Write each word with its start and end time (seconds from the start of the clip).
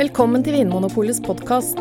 Velkommen 0.00 0.40
til 0.40 0.54
Vinmonopolets 0.56 1.18
podkast. 1.20 1.76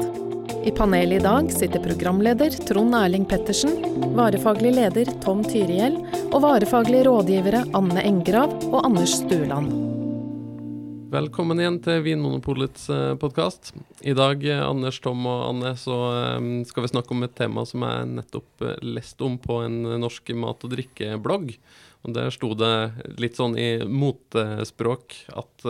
I 0.67 0.73
panelet 0.75 1.21
i 1.21 1.23
dag 1.23 1.45
sitter 1.55 1.79
programleder 1.79 2.51
Trond 2.67 2.97
Erling 2.97 3.23
Pettersen, 3.31 3.77
varefaglig 4.17 4.73
leder 4.75 5.07
Tom 5.23 5.39
Tyrihjell 5.45 5.95
og 6.25 6.41
varefaglige 6.43 7.05
rådgivere 7.07 7.61
Anne 7.79 8.03
Engrav 8.03 8.57
og 8.73 8.81
Anders 8.81 9.13
Stueland. 9.21 9.71
Velkommen 11.15 11.63
igjen 11.63 11.79
til 11.85 12.03
Vinmonopolets 12.09 12.89
podkast. 13.23 13.71
I 14.01 14.13
dag, 14.13 14.43
eh, 14.47 14.61
Anders, 14.63 14.99
Tom 15.03 15.25
og 15.27 15.41
Anne, 15.49 15.73
så 15.75 15.95
eh, 16.15 16.45
skal 16.69 16.85
vi 16.85 16.91
snakke 16.93 17.11
om 17.11 17.25
et 17.25 17.35
tema 17.35 17.65
som 17.67 17.83
jeg 17.83 18.07
nettopp 18.13 18.63
eh, 18.63 18.77
leste 18.95 19.25
om 19.27 19.35
på 19.41 19.59
en 19.65 19.81
norsk 19.99 20.31
mat- 20.39 20.63
og 20.63 20.71
drikkeblogg. 20.71 21.51
Og 22.07 22.13
Der 22.15 22.31
sto 22.31 22.53
det 22.55 22.71
litt 23.19 23.35
sånn 23.35 23.57
i 23.59 23.83
motespråk 23.83 25.17
at 25.35 25.65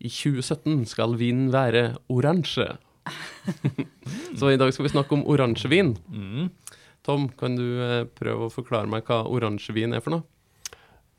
i 0.00 0.08
2017 0.08 0.86
skal 0.88 1.18
vinen 1.20 1.50
være 1.52 1.98
oransje. 2.08 2.78
så 4.40 4.54
i 4.54 4.56
dag 4.56 4.72
skal 4.72 4.86
vi 4.86 4.94
snakke 4.94 5.12
om 5.18 5.26
oransjevin. 5.28 5.92
Mm. 6.08 6.48
Tom, 7.04 7.28
kan 7.28 7.60
du 7.60 8.08
prøve 8.16 8.48
å 8.48 8.54
forklare 8.54 8.88
meg 8.88 9.04
hva 9.04 9.26
oransjevin 9.28 9.92
er 9.92 10.00
for 10.00 10.16
noe? 10.16 10.24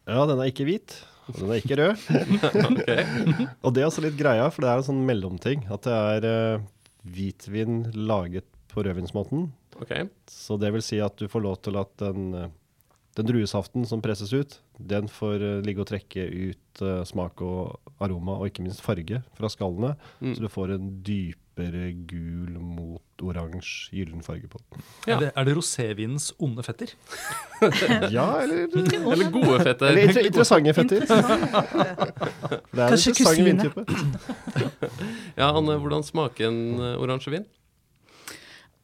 Ja, 0.10 0.26
den 0.26 0.42
er 0.42 0.50
ikke 0.50 0.66
hvit. 0.66 0.98
Og 1.28 1.40
den 1.42 1.52
er 1.52 1.62
ikke 1.62 1.78
rød. 1.80 2.04
og 3.66 3.74
det 3.76 3.84
er 3.84 3.90
også 3.90 4.04
litt 4.06 4.18
greia, 4.20 4.48
for 4.54 4.64
det 4.64 4.72
er 4.72 4.82
en 4.82 4.88
sånn 4.88 5.04
mellomting. 5.08 5.66
At 5.74 5.88
det 5.88 5.98
er 5.98 6.28
uh, 6.28 6.68
hvitvin 7.08 7.82
laget 7.96 8.48
på 8.72 8.86
rødvinsmåten. 8.86 9.50
Okay. 9.82 10.08
Så 10.32 10.58
det 10.62 10.72
vil 10.76 10.86
si 10.86 11.02
at 11.04 11.18
du 11.20 11.28
får 11.32 11.44
lov 11.44 11.60
til 11.68 11.80
at 11.80 11.92
den, 12.02 12.32
uh, 12.36 12.48
den 13.20 13.30
druesaften 13.30 13.88
som 13.90 14.04
presses 14.04 14.32
ut, 14.36 14.60
den 14.80 15.12
får 15.12 15.44
uh, 15.44 15.52
ligge 15.66 15.84
og 15.84 15.92
trekke 15.92 16.28
ut 16.28 16.84
smak 17.10 17.42
og 17.42 17.87
aroma, 18.04 18.38
og 18.38 18.50
ikke 18.50 18.64
minst 18.66 18.84
farge 18.86 19.22
fra 19.38 19.50
skallene. 19.52 19.96
Mm. 20.20 20.34
Så 20.36 20.44
du 20.44 20.50
får 20.52 20.74
en 20.76 20.90
dypere 21.06 21.92
gul 22.10 22.58
mot 22.62 23.26
oransje, 23.26 23.90
gyllen 23.98 24.22
farge 24.26 24.50
på 24.52 24.62
den. 24.62 24.86
Ja. 25.08 25.16
Er 25.16 25.20
det, 25.24 25.32
er 25.34 25.50
det 25.50 25.56
rosévinens 25.58 26.30
onde 26.44 26.66
fetter? 26.66 26.94
ja, 28.18 28.28
eller, 28.44 28.68
eller 28.78 29.32
gode 29.34 29.60
fetter. 29.64 29.90
Eller 29.92 30.10
inter 30.10 30.30
interessante 30.30 30.74
fetter. 30.78 31.06
det 31.10 32.86
er 32.86 32.96
Kanskje 32.96 33.16
kusine. 33.18 33.72
ja, 35.42 35.52
Anne, 35.52 35.78
hvordan 35.82 36.06
smaker 36.06 36.52
en 36.52 36.64
oransje 36.78 37.06
oransjevin? 37.08 37.48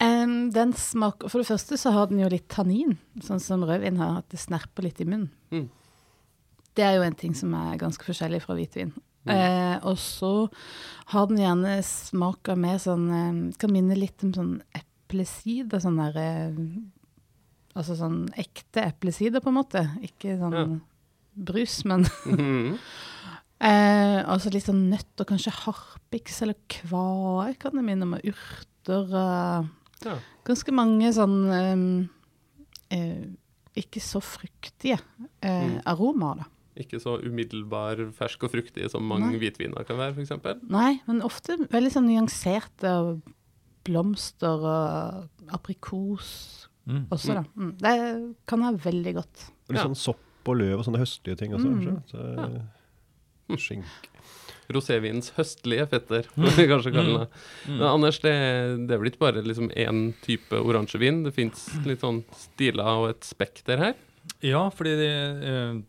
Um, 0.03 0.51
den 0.51 0.73
smaker, 0.75 1.29
For 1.31 1.39
det 1.39 1.47
første 1.47 1.77
så 1.79 1.93
har 1.95 2.09
den 2.09 2.19
jo 2.19 2.27
litt 2.31 2.49
tannin, 2.51 2.97
sånn 3.23 3.39
som 3.43 3.63
rødvin 3.63 4.01
har. 4.01 4.23
At 4.23 4.33
det 4.33 4.41
snerper 4.41 4.87
litt 4.87 4.99
i 5.03 5.07
munnen. 5.07 5.29
Mm. 5.53 5.69
Det 6.73 6.85
er 6.85 6.95
jo 6.97 7.05
en 7.05 7.17
ting 7.17 7.35
som 7.37 7.53
er 7.57 7.77
ganske 7.81 8.05
forskjellig 8.07 8.41
fra 8.43 8.55
hvitvin. 8.57 8.93
Mm. 9.23 9.31
Eh, 9.31 9.75
og 9.87 9.95
så 10.01 10.49
har 11.13 11.29
den 11.29 11.39
gjerne 11.39 11.77
smak 11.87 12.49
av 12.51 12.57
mer 12.59 12.79
sånn 12.83 13.05
eh, 13.07 13.37
Kan 13.55 13.71
minne 13.71 13.95
litt 13.95 14.19
om 14.25 14.33
sånn 14.35 14.57
eplesider. 14.75 15.79
Sånn 15.83 16.01
der 16.01 16.17
eh, 16.19 16.57
Altså 17.73 17.95
sånn 17.97 18.27
ekte 18.37 18.83
eplesider, 18.85 19.41
på 19.41 19.49
en 19.49 19.57
måte. 19.57 19.85
Ikke 20.05 20.35
sånn 20.37 20.57
ja. 20.57 20.65
brus, 21.47 21.79
men 21.89 22.03
mm. 22.27 22.75
eh, 23.63 24.19
Altså 24.27 24.51
litt 24.53 24.67
sånn 24.67 24.89
nøtt 24.91 25.23
og 25.23 25.31
kanskje 25.31 25.55
harpiks 25.63 26.41
eller 26.43 26.59
kvae 26.69 27.55
kan 27.61 27.79
det 27.79 27.85
minne 27.87 28.09
om. 28.09 28.17
Urter. 28.19 29.15
ja. 30.03 30.17
Ganske 30.43 30.75
mange 30.75 31.13
sånn 31.15 32.09
ikke 33.73 34.01
så 34.03 34.19
fruktige 34.21 34.99
Mm. 35.41 35.79
aromaer, 35.89 36.43
da. 36.43 36.45
Ikke 36.79 36.99
så 36.99 37.19
umiddelbar 37.21 37.99
fersk 38.17 38.43
og 38.47 38.51
fruktig 38.55 38.89
som 38.89 39.03
mange 39.05 39.29
Nei. 39.31 39.39
hvitviner 39.43 39.85
kan 39.85 39.97
være, 39.99 40.15
f.eks.? 40.17 40.61
Nei, 40.73 40.99
men 41.07 41.21
ofte 41.21 41.57
veldig 41.69 41.91
sånn 41.93 42.07
nyanserte 42.09 42.93
blomster 43.85 44.63
og 44.63 45.51
aprikos 45.53 46.67
Mm. 46.83 47.05
også, 47.15 47.33
da. 47.37 47.43
Mm. 47.55 47.77
Det 47.79 47.91
kan 48.45 48.59
være 48.59 48.79
veldig 48.83 49.13
godt. 49.15 49.43
Og 49.69 49.71
litt 49.71 49.77
Ja. 49.79 49.85
sånn 49.87 49.95
sopp 49.95 50.47
og 50.49 50.57
løv 50.57 50.79
og 50.79 50.83
sånne 50.85 50.99
høstlige 50.99 51.37
ting 51.39 51.53
også. 51.53 51.69
Mm. 51.69 51.85
kanskje. 51.85 52.67
Så, 53.47 53.57
Skink. 53.59 53.85
Rosévinens 54.73 55.31
høstlige 55.37 55.85
fetter, 55.91 56.23
kan 56.33 56.43
vi 56.57 56.67
kanskje 56.67 56.91
kalle 56.95 57.19
det. 57.19 57.29
Mm. 57.67 57.77
Men 57.77 57.87
Anders, 57.87 58.19
det, 58.19 58.33
det 58.87 58.91
er 58.95 58.99
vel 59.01 59.11
ikke 59.11 59.19
bare 59.23 59.43
liksom 59.45 59.69
én 59.75 60.13
type 60.23 60.51
oransjevin? 60.59 61.23
Det 61.23 61.33
fins 61.35 61.69
litt 61.85 62.01
sånn 62.03 62.23
stiler 62.35 62.83
og 62.83 63.09
et 63.11 63.21
spekter 63.27 63.77
her? 63.77 63.95
Ja, 64.41 64.69
fordi 64.71 64.95
det, 64.99 65.11
eh, 65.43 65.81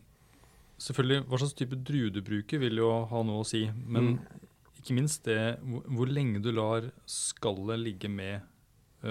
selvfølgelig 0.79 1.25
hva 1.27 1.37
slags 1.39 1.53
type 1.55 1.75
drue 1.83 2.09
du 2.11 2.21
bruker, 2.21 2.59
vil 2.59 2.77
jo 2.77 2.89
ha 3.05 3.23
noe 3.23 3.43
å 3.43 3.45
si. 3.45 3.69
Men 3.85 4.15
Mm. 4.15 4.19
ikke 4.81 4.93
minst 4.95 5.23
det 5.23 5.59
hvor, 5.63 5.81
hvor 5.87 6.07
lenge 6.07 6.41
du 6.41 6.51
lar 6.51 6.91
skallet 7.05 7.79
ligge 7.79 8.09
med 8.09 8.41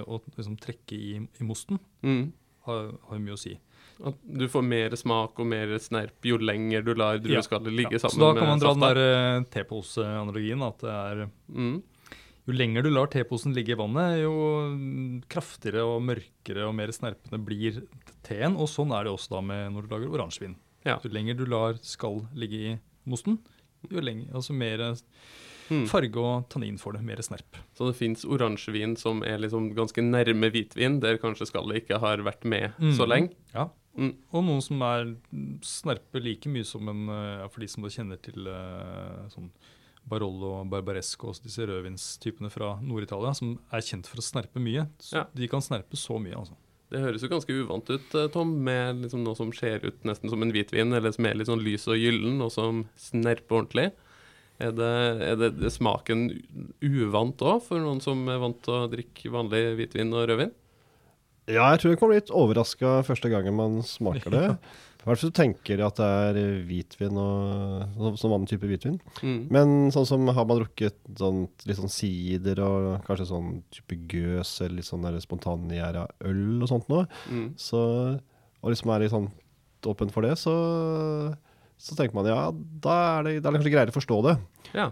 og 0.06 0.22
liksom 0.36 0.56
trekke 0.58 0.92
i, 0.92 1.14
i 1.40 1.44
mosten, 1.44 1.78
Mm. 2.02 2.32
har, 2.66 2.92
har 3.08 3.18
mye 3.18 3.34
å 3.34 3.38
si. 3.38 3.58
At 4.04 4.14
du 4.26 4.48
får 4.48 4.64
mer 4.66 4.90
smak 4.96 5.38
og 5.38 5.46
mer 5.46 5.66
snerp 5.78 6.10
jo 6.24 6.36
lenger 6.38 6.82
du 6.84 6.94
lar 6.94 7.18
drueskallet 7.18 7.70
ligge 7.72 7.92
Ja, 7.92 7.98
sammen 7.98 8.18
Så 8.18 8.34
da 8.34 8.40
kan 8.40 8.48
man 8.48 8.58
dra 8.58 8.72
dra 8.74 8.74
den 8.74 8.82
safta. 8.82 8.94
der 8.94 9.44
teposeanalogien. 9.64 10.62
At 10.66 10.78
det 10.78 10.90
er 10.90 11.30
Mm. 11.52 11.82
jo 12.46 12.52
lenger 12.52 12.82
du 12.82 12.90
lar 12.90 13.06
teposen 13.06 13.54
ligge 13.54 13.70
i 13.70 13.74
vannet, 13.78 14.20
jo 14.22 15.20
kraftigere 15.28 15.84
og 15.86 16.02
mørkere 16.02 16.66
og 16.68 16.74
mer 16.74 16.88
snerpende 16.88 17.38
blir 17.44 17.86
teen. 18.24 18.56
Og 18.56 18.66
sånn 18.68 18.90
er 18.98 19.04
det 19.04 19.12
også 19.12 19.30
da 19.30 19.40
med 19.40 19.72
når 19.72 19.82
du 19.88 19.94
lager 19.94 20.10
oransjevin. 20.10 20.56
Ja. 20.84 20.98
Jo 21.02 21.10
lenger 21.10 21.34
du 21.38 21.44
lar 21.46 21.78
skall 21.82 22.26
ligge 22.34 22.60
i 22.74 22.78
mosten, 23.06 23.38
jo 23.90 24.00
lenger, 24.00 24.32
altså 24.34 24.52
mer 24.56 24.94
Mm. 25.70 25.86
farge 25.88 26.16
og 26.20 26.48
tannin 26.52 26.76
får 26.76 26.92
det. 26.98 27.02
Mer 27.04 27.16
snerp. 27.24 27.56
Så 27.74 27.86
det 27.88 27.96
fins 27.96 28.22
oransjevin 28.28 28.98
som 28.98 29.22
er 29.24 29.38
liksom 29.38 29.70
ganske 29.74 30.02
nærme 30.04 30.50
hvitvin, 30.52 31.00
der 31.00 31.16
kanskje 31.16 31.46
skallet 31.48 31.80
ikke 31.88 31.98
har 31.98 32.18
vært 32.18 32.44
med 32.44 32.74
så 32.92 33.06
Mm. 33.06 33.08
lenge. 33.08 33.30
Ja. 33.54 33.70
Mm. 33.96 34.14
Og 34.34 34.44
noen 34.44 34.60
som 34.60 34.82
er 34.82 35.16
snerper 35.62 36.20
like 36.22 36.44
mye 36.50 36.64
som 36.66 36.86
en 36.88 37.08
eh, 37.08 37.48
For 37.48 37.60
de 37.60 37.66
som 37.68 37.82
da 37.82 37.88
kjenner 37.88 38.20
til 38.20 38.46
eh, 38.46 39.28
sånn 39.30 39.50
Barollo 40.06 40.60
og 40.60 40.68
Barbaresco, 40.68 41.28
også 41.32 41.44
disse 41.44 41.64
rødvinstypene 41.66 42.50
fra 42.52 42.78
Nord-Italia, 42.82 43.32
som 43.34 43.58
er 43.72 43.80
kjent 43.80 44.04
for 44.06 44.18
å 44.18 44.22
snerpe 44.22 44.60
mye. 44.60 44.86
Så 45.00 45.14
Ja. 45.16 45.24
De 45.34 45.48
kan 45.48 45.60
snerpe 45.62 45.96
så 45.96 46.20
mye, 46.20 46.34
altså. 46.36 46.52
Det 46.92 47.00
høres 47.00 47.24
jo 47.24 47.30
ganske 47.32 47.54
uvant 47.56 47.88
ut, 47.90 48.14
eh, 48.14 48.30
Tom, 48.32 48.52
med 48.66 49.04
liksom 49.04 49.24
noe 49.24 49.38
som 49.38 49.52
ser 49.56 49.84
ut 49.86 50.04
nesten 50.06 50.30
som 50.30 50.42
en 50.44 50.52
hvitvin, 50.54 50.92
eller 50.94 51.14
som 51.14 51.26
er 51.26 51.38
litt 51.38 51.50
sånn 51.50 51.64
lys 51.64 51.86
og 51.90 51.98
gyllen, 51.98 52.42
og 52.44 52.52
som 52.54 52.84
snerper 53.00 53.60
ordentlig. 53.60 53.86
Er 54.62 54.74
det, 54.76 54.90
er 55.26 55.38
det, 55.40 55.48
er 55.66 55.72
smaken 55.74 56.28
uvant 56.84 57.42
òg, 57.42 57.64
for 57.66 57.82
noen 57.82 58.02
som 58.04 58.20
er 58.30 58.42
vant 58.42 58.60
til 58.62 58.76
å 58.76 58.90
drikke 58.92 59.32
vanlig 59.34 59.64
hvitvin 59.80 60.14
og 60.14 60.28
rødvin? 60.30 60.54
Ja, 61.50 61.68
jeg 61.74 61.82
tror 61.82 61.92
jeg 61.92 62.00
kommer 62.00 62.16
litt 62.16 62.32
overraska 62.32 62.98
første 63.04 63.28
gangen 63.32 63.56
man 63.58 63.80
smaker 63.84 64.32
det. 64.32 64.44
I 65.04 65.06
hvert 65.06 65.18
fall 65.20 65.28
hvis 65.28 65.34
du 65.34 65.36
tenker 65.36 65.80
at 65.84 65.98
det 66.00 66.06
er 66.08 66.36
hvitvin 66.64 67.18
og 67.20 68.16
sånn 68.16 68.32
vanlig 68.32 68.48
type 68.54 68.68
hvitvin. 68.70 68.94
Mm. 69.20 69.40
Men 69.52 69.74
sånn 69.92 70.06
som 70.08 70.24
har 70.32 70.46
man 70.48 70.62
drukket 70.62 70.96
sånn, 71.20 71.42
litt 71.68 71.76
sånn 71.76 71.92
sider 71.92 72.62
og 72.64 72.86
kanskje 73.04 73.26
sånn 73.28 73.50
type 73.74 73.98
gøs 74.08 74.54
eller 74.64 74.78
litt 74.78 74.88
sånn 74.88 75.04
spontangjæra 75.20 76.06
øl 76.24 76.64
og 76.64 76.70
sånt 76.72 76.88
noe, 76.88 77.04
Mm. 77.28 77.50
så, 77.60 77.82
og 78.64 78.72
liksom 78.72 78.94
er 78.94 79.04
litt 79.04 79.12
sånn 79.12 79.28
åpen 79.84 80.08
for 80.08 80.24
det, 80.24 80.38
så, 80.40 80.54
så 81.76 81.92
tenker 81.98 82.16
man 82.16 82.24
ja, 82.32 82.48
da 82.80 82.96
er 83.18 83.26
det, 83.28 83.34
da 83.44 83.50
er 83.50 83.52
det 83.52 83.60
kanskje 83.60 83.74
greiere 83.76 83.92
å 83.92 83.98
forstå 84.00 84.22
det. 84.30 84.38
Ja. 84.72 84.88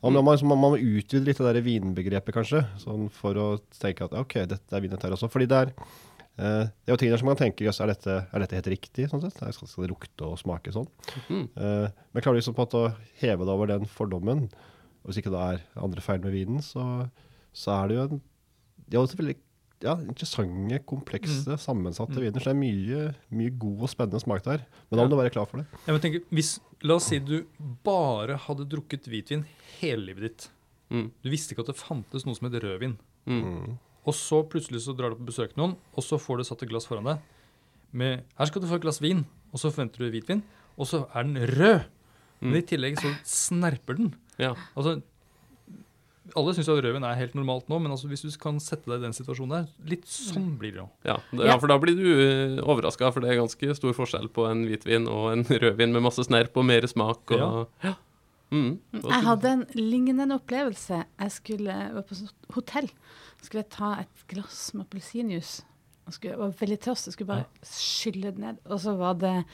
Og 0.00 0.12
man, 0.14 0.24
man, 0.24 0.36
liksom, 0.36 0.48
man 0.48 0.60
må 0.62 0.76
litt 0.80 1.10
det 1.12 1.34
der 1.36 1.64
vinbegrepet, 1.64 2.32
kanskje, 2.32 2.62
sånn 2.80 3.10
for 3.12 3.36
å 3.36 3.48
tenke 3.76 4.06
at 4.06 4.14
OK, 4.16 4.38
dette 4.48 4.76
er 4.76 4.80
vin, 4.80 4.92
dette 4.94 5.04
her 5.06 5.16
også. 5.16 5.28
Fordi 5.32 5.48
det 5.50 5.58
er, 5.58 5.72
eh, 6.40 6.70
det 6.70 6.88
er 6.88 6.94
jo 6.94 7.00
ting 7.02 7.12
der 7.12 7.20
som 7.20 7.28
man 7.28 7.40
tenker 7.40 7.68
jøss, 7.68 7.82
er, 7.84 7.92
er 7.92 8.44
dette 8.44 8.56
helt 8.56 8.70
riktig? 8.72 9.10
sånn 9.10 9.20
sett? 9.26 9.36
Skal, 9.36 9.68
skal 9.68 9.84
det 9.84 9.92
lukte 9.92 10.30
og 10.30 10.40
smake 10.40 10.72
sånn? 10.72 10.88
Mm. 11.28 11.44
Eh, 11.44 11.86
men 11.90 12.24
klarer 12.24 12.38
du 12.38 12.40
liksom 12.40 12.56
på 12.56 12.64
en 12.64 12.70
måte 12.70 12.80
å 12.80 12.94
heve 13.20 13.44
det 13.44 13.56
over 13.58 13.72
den 13.74 13.84
fordommen, 13.92 14.46
og 15.00 15.10
hvis 15.12 15.20
ikke 15.20 15.34
det 15.36 15.44
er 15.52 15.62
andre 15.84 16.04
feil 16.04 16.24
med 16.24 16.32
vinen, 16.36 16.64
så, 16.64 16.86
så 17.52 17.76
er 17.76 17.90
det 17.90 17.98
jo 17.98 18.08
en 18.08 18.26
De 18.90 18.98
også 18.98 19.20
veldig 19.20 19.36
ja, 19.82 19.94
interessante, 20.02 20.78
komplekse, 20.86 21.56
sammensatte 21.58 22.16
Mm. 22.16 22.22
viner. 22.26 22.40
Så 22.40 22.50
det 22.50 22.54
er 22.54 22.60
mye, 22.60 23.14
mye 23.30 23.50
god 23.58 23.82
og 23.82 23.88
spennende 23.88 24.20
smak 24.20 24.42
der. 24.44 24.64
Men 24.90 24.98
da 24.98 25.04
må 25.04 25.08
Ja. 25.08 25.08
du 25.08 25.16
være 25.16 25.30
klar 25.32 25.46
for 25.48 25.58
det. 25.58 25.66
Jeg 25.86 25.94
vil 25.94 26.00
tenke, 26.10 26.24
hvis, 26.30 26.60
La 26.82 26.94
oss 26.94 27.04
si 27.10 27.18
du 27.18 27.44
bare 27.84 28.36
hadde 28.38 28.64
drukket 28.68 29.04
hvitvin 29.04 29.44
hele 29.80 30.06
livet 30.06 30.20
ditt. 30.22 30.48
Mm. 30.90 31.10
Du 31.22 31.28
visste 31.30 31.52
ikke 31.54 31.60
at 31.60 31.66
det 31.66 31.76
fantes 31.76 32.24
noe 32.24 32.34
som 32.34 32.50
het 32.50 32.62
rødvin. 32.62 32.96
Mm. 33.26 33.42
Mm. 33.44 33.78
Og 34.06 34.14
så 34.14 34.42
plutselig 34.48 34.80
så 34.80 34.96
drar 34.96 35.10
du 35.10 35.16
på 35.16 35.26
besøk 35.26 35.52
til 35.52 35.58
noen, 35.60 35.76
og 35.94 36.02
så 36.02 36.16
får 36.18 36.38
du 36.38 36.44
satt 36.44 36.62
et 36.62 36.70
glass 36.70 36.86
foran 36.86 37.04
deg 37.04 37.18
med 37.92 38.22
Her 38.38 38.46
skal 38.46 38.62
du 38.62 38.66
få 38.68 38.76
et 38.76 38.82
glass 38.82 39.00
vin, 39.00 39.26
og 39.52 39.58
så 39.60 39.70
forventer 39.70 39.98
du 39.98 40.10
hvitvin, 40.10 40.42
og 40.78 40.86
så 40.86 41.06
er 41.14 41.22
den 41.24 41.36
rød. 41.36 41.84
Men 42.40 42.54
i 42.56 42.62
tillegg 42.62 42.96
så 42.98 43.12
snerper 43.24 43.96
den. 43.98 44.14
Ja. 44.38 44.54
Altså, 44.74 45.02
alle 46.38 46.54
syns 46.56 46.68
at 46.70 46.80
rødvin 46.82 47.06
er 47.06 47.18
helt 47.18 47.34
normalt 47.38 47.70
nå, 47.70 47.78
men 47.82 47.94
altså, 47.94 48.08
hvis 48.10 48.22
du 48.26 48.30
kan 48.40 48.60
sette 48.62 48.90
deg 48.90 49.00
i 49.00 49.06
den 49.06 49.16
situasjonen 49.16 49.54
der, 49.54 49.70
litt 49.90 50.06
sånn 50.10 50.52
blir 50.60 50.74
det 50.76 50.82
jo. 50.82 50.86
Ja, 51.08 51.16
det, 51.32 51.48
ja, 51.48 51.56
for 51.62 51.72
da 51.72 51.78
blir 51.82 51.98
du 51.98 52.60
overraska, 52.62 53.10
for 53.14 53.24
det 53.24 53.32
er 53.32 53.40
ganske 53.40 53.76
stor 53.78 53.96
forskjell 53.96 54.30
på 54.34 54.46
en 54.50 54.66
hvitvin 54.68 55.08
og 55.10 55.32
en 55.34 55.46
rødvin 55.64 55.96
med 55.96 56.06
masse 56.06 56.26
snerp 56.26 56.56
og 56.60 56.68
mer 56.68 56.86
smak. 56.90 57.34
Og, 57.36 57.66
ja. 57.86 57.96
Mm. 58.50 58.80
Jeg 58.98 59.22
hadde 59.26 59.54
en 59.54 59.64
lignende 59.78 60.36
opplevelse. 60.40 61.04
Jeg 61.06 61.34
skulle 61.34 61.80
var 61.94 62.06
på 62.06 62.18
hotell. 62.56 62.90
skulle 63.40 63.62
jeg 63.62 63.72
ta 63.72 63.92
et 64.02 64.24
glass 64.28 64.72
med 64.74 64.88
appelsinjuice. 64.88 65.66
Det 66.10 66.32
jeg 66.32 66.38
var 66.40 66.54
veldig 66.58 66.78
tørst, 66.82 67.06
jeg 67.06 67.14
skulle 67.14 67.30
bare 67.30 67.66
skylle 67.66 68.32
det 68.34 68.42
ned. 68.42 68.56
Og 68.66 68.80
så 68.82 68.96
var 68.98 69.14
det 69.20 69.44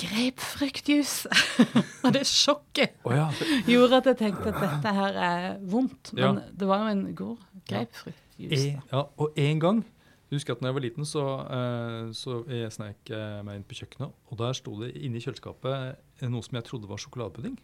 grapefruktjuice. 0.00 1.28
og 2.04 2.14
det 2.14 2.26
sjokket 2.28 2.96
oh, 3.04 3.14
ja. 3.16 3.26
gjorde 3.68 4.02
at 4.02 4.10
jeg 4.12 4.18
tenkte 4.20 4.52
at 4.52 4.60
dette 4.62 4.94
her 5.00 5.20
er 5.28 5.58
vondt. 5.64 6.12
Men 6.12 6.40
Ja. 6.40 6.48
det 6.60 6.68
var 6.68 6.84
jo 6.84 6.94
en 6.94 7.04
god 7.16 7.36
grapefruktjuice. 7.68 8.64
Ja. 8.74 8.80
ja. 8.92 9.04
Og 9.16 9.32
en 9.36 9.60
gang 9.60 9.84
jeg 10.26 10.40
husker 10.40 10.56
at 10.56 10.62
når 10.62 10.68
jeg 10.68 10.74
var 10.74 10.82
liten, 10.82 11.04
så, 11.06 11.24
eh, 11.54 12.08
så 12.18 12.40
jeg 12.50 12.72
snek 12.74 13.10
jeg 13.12 13.44
meg 13.46 13.60
inn 13.60 13.66
på 13.68 13.76
kjøkkenet, 13.78 14.10
og 14.26 14.38
der 14.40 14.56
sto 14.58 14.72
det 14.80 14.88
inni 14.98 15.20
kjøleskapet 15.22 15.94
eh, 15.94 16.26
noe 16.26 16.42
som 16.42 16.58
jeg 16.58 16.66
trodde 16.66 16.90
var 16.90 16.98
sjokoladepudding. 16.98 17.54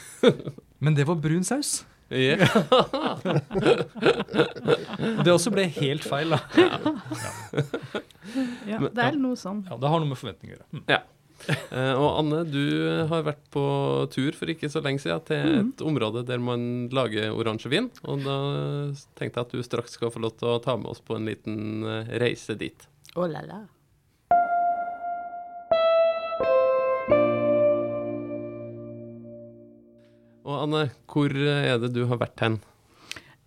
Men 0.82 0.96
det 0.98 1.06
var 1.06 1.14
brun 1.22 1.46
saus. 1.46 1.84
Ja. 2.10 2.36
Det 5.24 5.32
også 5.32 5.50
ble 5.50 5.64
helt 5.74 6.04
feil. 6.06 6.30
da. 6.30 6.38
Ja, 8.66 8.78
det 8.82 9.02
er 9.02 9.18
noe 9.18 9.38
sånn. 9.38 9.64
Ja, 9.66 9.78
Det 9.80 9.90
har 9.90 10.02
noe 10.02 10.10
med 10.10 10.18
forventninger 10.20 10.54
å 10.54 10.58
gjøre. 10.58 10.68
Mm. 10.76 10.84
Eh, 10.94 11.02
og 11.70 12.06
Anne, 12.18 12.40
du 12.48 13.06
har 13.10 13.22
vært 13.26 13.42
på 13.54 13.62
tur 14.10 14.32
for 14.38 14.50
ikke 14.50 14.70
så 14.72 14.80
lenge 14.82 15.02
siden 15.04 15.22
til 15.28 15.44
Mm. 15.46 15.68
et 15.74 15.84
område 15.86 16.24
der 16.26 16.38
man 16.42 16.88
lager 16.90 17.30
oransjevin. 17.36 17.90
Og 18.08 18.24
da 18.24 18.36
tenkte 19.18 19.38
jeg 19.40 19.46
at 19.46 19.52
du 19.54 19.62
straks 19.62 19.92
skal 19.98 20.10
få 20.10 20.22
lov 20.24 20.36
til 20.40 20.48
å 20.48 20.58
ta 20.64 20.76
med 20.76 20.86
oss 20.90 21.00
på 21.04 21.14
en 21.16 21.26
liten 21.28 21.84
eh, 21.84 22.18
reise 22.18 22.56
dit. 22.58 22.88
Oh, 23.14 23.26
la 23.30 23.44
la. 23.46 23.62
Og 30.46 30.56
Anne, 30.62 30.84
hvor 31.10 31.32
er 31.34 31.78
det 31.82 31.90
du 31.96 32.04
har 32.06 32.20
vært 32.22 32.42
hen? 32.44 32.58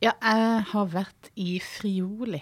Ja, 0.03 0.13
jeg 0.24 0.63
har 0.74 0.89
vært 0.92 1.30
i 1.39 1.57
Friuli 1.63 2.42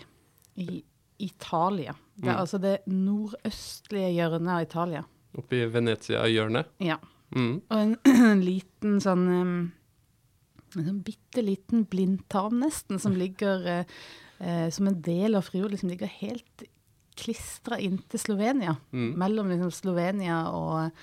i 0.61 0.81
Italia. 1.21 1.93
Det 2.17 2.29
er 2.29 2.33
Mm. 2.33 2.41
altså 2.41 2.59
det 2.61 2.75
nordøstlige 2.87 4.09
hjørnet 4.17 4.49
av 4.49 4.61
Italia. 4.65 5.03
Oppe 5.37 5.61
i 5.61 5.67
Venezia-hjørnet? 5.69 6.69
Ja. 6.83 6.97
Mm. 7.35 7.59
Og 7.67 7.77
en, 7.77 7.97
en 8.31 8.43
liten 8.43 9.01
sånn 9.03 9.25
um, 9.27 9.57
En 10.77 10.85
sånn 10.85 11.03
bitte 11.03 11.43
liten 11.43 11.85
blindtarm, 11.89 12.59
nesten, 12.61 12.99
som 13.01 13.15
ligger 13.17 13.63
eh, 13.71 13.93
eh, 14.43 14.67
som 14.73 14.89
en 14.89 14.97
del 15.01 15.37
av 15.39 15.47
Friuli, 15.47 15.79
som 15.79 15.89
ligger 15.89 16.11
helt 16.19 16.65
klistra 17.17 17.79
inntil 17.81 18.21
Slovenia. 18.21 18.75
Mm. 18.91 19.13
Mellom 19.17 19.49
liksom 19.49 19.71
Slovenia 19.73 20.41
og, 20.53 20.99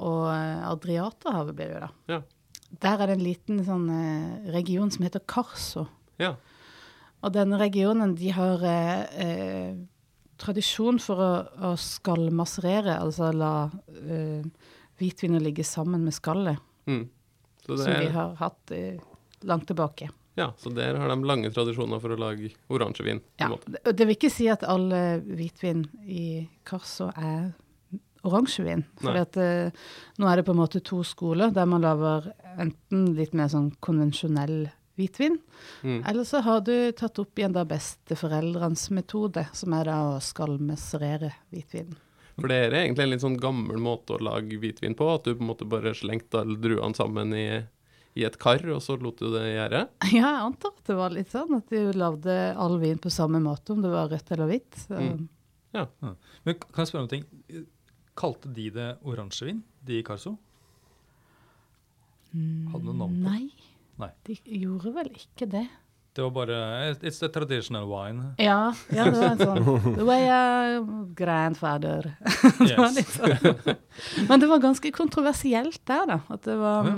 og 0.00 0.24
eh, 0.32 0.64
Adriaterhavet, 0.66 1.54
blir 1.58 1.70
det 1.70 1.76
jo 1.76 1.84
da. 1.84 1.90
Ja. 2.14 2.20
Der 2.82 3.04
er 3.04 3.12
det 3.12 3.18
en 3.18 3.26
liten 3.26 3.60
sånn 3.66 3.86
region 4.50 4.90
som 4.90 5.04
heter 5.04 5.22
Carso. 5.28 5.86
ja. 6.22 6.34
Og 7.22 7.30
denne 7.36 7.54
regionen, 7.60 8.16
de 8.18 8.32
har 8.34 8.64
tradisjon 10.42 10.98
for 11.02 11.22
å, 11.22 11.30
å 11.70 11.72
skallmasserere, 11.78 12.98
altså 12.98 13.30
la 13.36 13.54
uh, 13.70 14.68
hvitvinet 15.00 15.44
ligge 15.44 15.66
sammen 15.66 16.04
med 16.06 16.16
skallet, 16.18 16.68
Mm. 16.82 17.04
Så, 17.62 17.76
som 17.78 17.92
vi 17.94 18.08
har 18.10 18.32
hatt 18.40 18.72
uh, 18.74 19.02
langt 19.46 19.68
tilbake. 19.70 20.08
ja, 20.34 20.48
så 20.58 20.70
der 20.74 20.96
har 20.98 21.08
de 21.08 21.24
lange 21.24 21.50
tradisjoner 21.54 22.00
for 22.02 22.10
å 22.10 22.16
lage 22.18 22.50
oransjevin. 22.66 23.20
Ja, 23.38 23.52
det, 23.66 23.92
det 23.92 24.06
vil 24.08 24.16
ikke 24.16 24.32
si 24.34 24.48
at 24.50 24.64
all 24.66 24.88
eh, 24.90 25.22
hvitvin 25.22 25.84
i 26.02 26.48
Carso 26.66 27.12
er 27.14 27.52
oransjevin. 28.26 28.82
For 28.98 29.20
at, 29.20 29.38
uh, 29.38 29.70
nå 30.18 30.26
er 30.26 30.40
det 30.40 30.46
på 30.48 30.56
en 30.56 30.62
måte 30.64 30.82
to 30.82 31.04
skoler 31.06 31.54
der 31.54 31.70
man 31.70 31.86
lager 31.86 32.32
enten 32.56 33.12
litt 33.14 33.38
mer 33.38 33.52
sånn 33.52 33.70
konvensjonell 33.78 34.72
hvitvin, 35.02 35.36
Mm. 35.82 36.00
eller 36.06 36.24
så 36.24 36.40
har 36.46 36.60
du 36.62 36.92
tatt 36.92 37.18
opp 37.18 37.34
igjen 37.38 37.52
da 37.52 37.64
besteforeldrenes 37.68 38.86
metode, 38.94 39.44
som 39.52 39.74
er 39.74 39.84
da 39.90 39.98
å 40.14 40.16
skalmeserere 40.22 41.32
hvitvin. 41.52 41.92
For 42.38 42.48
det 42.48 42.56
er 42.64 42.72
egentlig 42.78 43.04
en 43.04 43.10
litt 43.12 43.20
sånn 43.26 43.36
gammel 43.38 43.76
måte 43.82 44.14
å 44.16 44.22
lage 44.24 44.56
hvitvin 44.58 44.94
på, 44.96 45.04
at 45.14 45.24
du 45.26 45.34
på 45.34 45.42
en 45.44 45.50
måte 45.50 45.66
bare 45.68 45.92
slengte 45.94 46.40
alle 46.40 46.56
druene 46.56 46.96
sammen 46.96 47.34
i, 47.36 47.44
i 48.16 48.24
et 48.24 48.38
kar, 48.40 48.62
og 48.72 48.80
så 48.84 48.96
lot 49.00 49.20
du 49.20 49.28
det 49.34 49.42
gjøre. 49.52 49.82
Ja, 50.16 50.30
jeg 50.32 50.46
antar 50.46 50.72
at 50.72 50.86
det 50.88 50.96
var 50.96 51.12
litt 51.12 51.30
sånn 51.34 51.52
at 51.58 51.68
de 51.68 51.82
lagde 51.92 52.38
all 52.56 52.78
vin 52.80 52.98
på 52.98 53.12
samme 53.12 53.40
måte, 53.44 53.72
om 53.76 53.82
det 53.84 53.92
var 53.92 54.08
rødt 54.10 54.32
eller 54.32 54.48
hvitt. 54.48 54.80
Mm. 54.88 55.28
Ja. 55.76 55.86
ja. 56.00 56.14
Men 56.44 56.56
kan 56.64 56.82
jeg 56.86 56.90
spørre 56.92 57.04
om 57.04 57.10
en 57.10 57.14
ting? 57.18 57.66
Kalte 58.16 58.50
de 58.52 58.66
det 58.70 58.88
oransjevin, 59.08 59.62
de 59.84 60.00
i 60.00 60.02
Carso? 60.04 60.34
Hadde 62.32 62.84
noe 62.88 62.96
navn 62.96 63.16
på 63.16 63.20
det? 63.20 63.28
Nei, 63.28 63.61
Nei. 64.00 64.10
de 64.26 64.36
gjorde 64.62 64.92
vel 64.96 65.10
ikke 65.14 65.48
det. 65.52 65.66
Det 66.12 66.20
var 66.26 66.30
bare 66.30 66.56
It's 67.00 67.20
the 67.20 67.28
traditional 67.32 67.86
wine. 67.88 68.34
Ja, 68.36 68.74
ja 68.92 69.06
det 69.08 69.16
var 69.16 69.30
en 69.30 69.40
sånn 69.40 69.94
The 69.96 70.04
way 70.04 70.26
a 70.28 70.82
grandfather. 71.16 72.10
det 72.58 72.76
var 72.76 72.92
litt 72.98 73.14
sånn. 73.14 73.78
Men 74.28 74.42
det 74.42 74.50
var 74.50 74.60
ganske 74.60 74.92
kontroversielt 74.92 75.80
der, 75.88 76.04
da. 76.10 76.20
At 76.28 76.44
det 76.44 76.58
var 76.60 76.94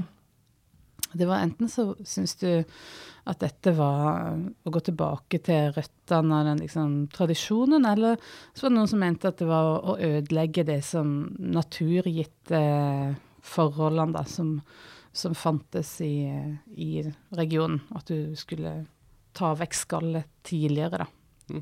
Det 1.14 1.28
var 1.30 1.44
enten 1.46 1.70
så 1.70 1.92
syns 2.02 2.34
du 2.42 2.64
at 3.24 3.40
dette 3.40 3.72
var 3.72 4.34
å 4.36 4.70
gå 4.72 4.80
tilbake 4.84 5.38
til 5.46 5.70
røttene 5.72 6.40
av 6.40 6.48
den 6.50 6.58
liksom, 6.60 6.96
tradisjonen, 7.14 7.86
eller 7.88 8.18
så 8.52 8.66
var 8.66 8.72
det 8.72 8.76
noen 8.76 8.90
som 8.90 9.00
mente 9.00 9.30
at 9.30 9.38
det 9.40 9.46
var 9.48 9.78
å 9.78 9.94
ødelegge 9.96 10.66
det 10.68 10.80
som 10.84 11.14
naturgitte 11.38 12.60
forholdene 13.44 14.18
da, 14.18 14.24
som, 14.28 14.58
som 15.14 15.34
fantes 15.38 15.94
i, 16.04 16.26
i 16.76 16.88
regionen. 17.38 17.80
At 17.94 18.10
du 18.10 18.34
skulle 18.38 18.80
ta 19.34 19.52
vekk 19.58 19.74
skallet 19.78 20.26
tidligere, 20.46 21.04
da. 21.04 21.60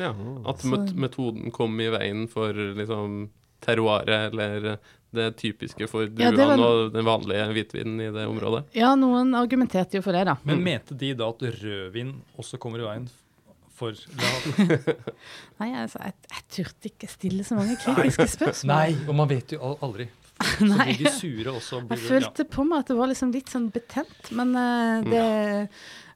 Ja, 0.00 0.14
At 0.48 0.62
Så- 0.64 0.94
metoden 0.96 1.50
kom 1.52 1.74
i 1.80 1.90
veien 1.92 2.26
for 2.30 2.52
liksom 2.56 3.28
terroiret, 3.60 4.32
eller 4.32 4.78
det 5.12 5.26
typiske 5.36 5.88
for 5.90 6.06
druene 6.08 6.38
ja, 6.38 6.54
og 6.56 6.92
den 6.94 7.04
vanlige 7.04 7.48
hvitvinen 7.52 8.00
i 8.00 8.10
det 8.14 8.24
området. 8.30 8.62
Ja, 8.78 8.94
noen 8.96 9.34
argumenterte 9.36 9.98
jo 9.98 10.04
for 10.06 10.16
det, 10.16 10.22
da. 10.30 10.36
Men 10.48 10.62
mente 10.64 10.96
de 10.96 11.12
da 11.18 11.28
at 11.28 11.42
rødvin 11.42 12.14
også 12.38 12.60
kommer 12.62 12.80
i 12.80 12.86
veien 12.86 13.08
for 13.76 13.92
Nei, 15.60 15.68
altså, 15.82 16.00
jeg, 16.04 16.14
jeg 16.30 16.42
turte 16.56 16.90
ikke 16.92 17.08
stille 17.10 17.44
så 17.44 17.56
mange 17.58 17.76
kritiske 17.80 18.26
spørsmål. 18.38 18.72
Nei, 18.72 18.96
og 19.08 19.14
man 19.18 19.28
vet 19.30 19.52
jo 19.56 19.74
aldri. 19.82 20.06
Så 20.58 20.66
Nei. 20.66 20.90
blir 20.96 21.06
de 21.06 21.10
sure 21.16 21.52
også. 21.56 21.82
Jeg 21.90 21.98
følte 21.98 22.10
følte 22.10 22.44
på 22.56 22.64
meg 22.68 22.84
at 22.84 22.92
det 22.92 22.96
var 23.00 23.10
liksom 23.10 23.32
litt 23.34 23.50
sånn 23.52 23.70
betent, 23.74 24.30
men 24.36 24.54
uh, 24.56 25.02
det, 25.04 25.24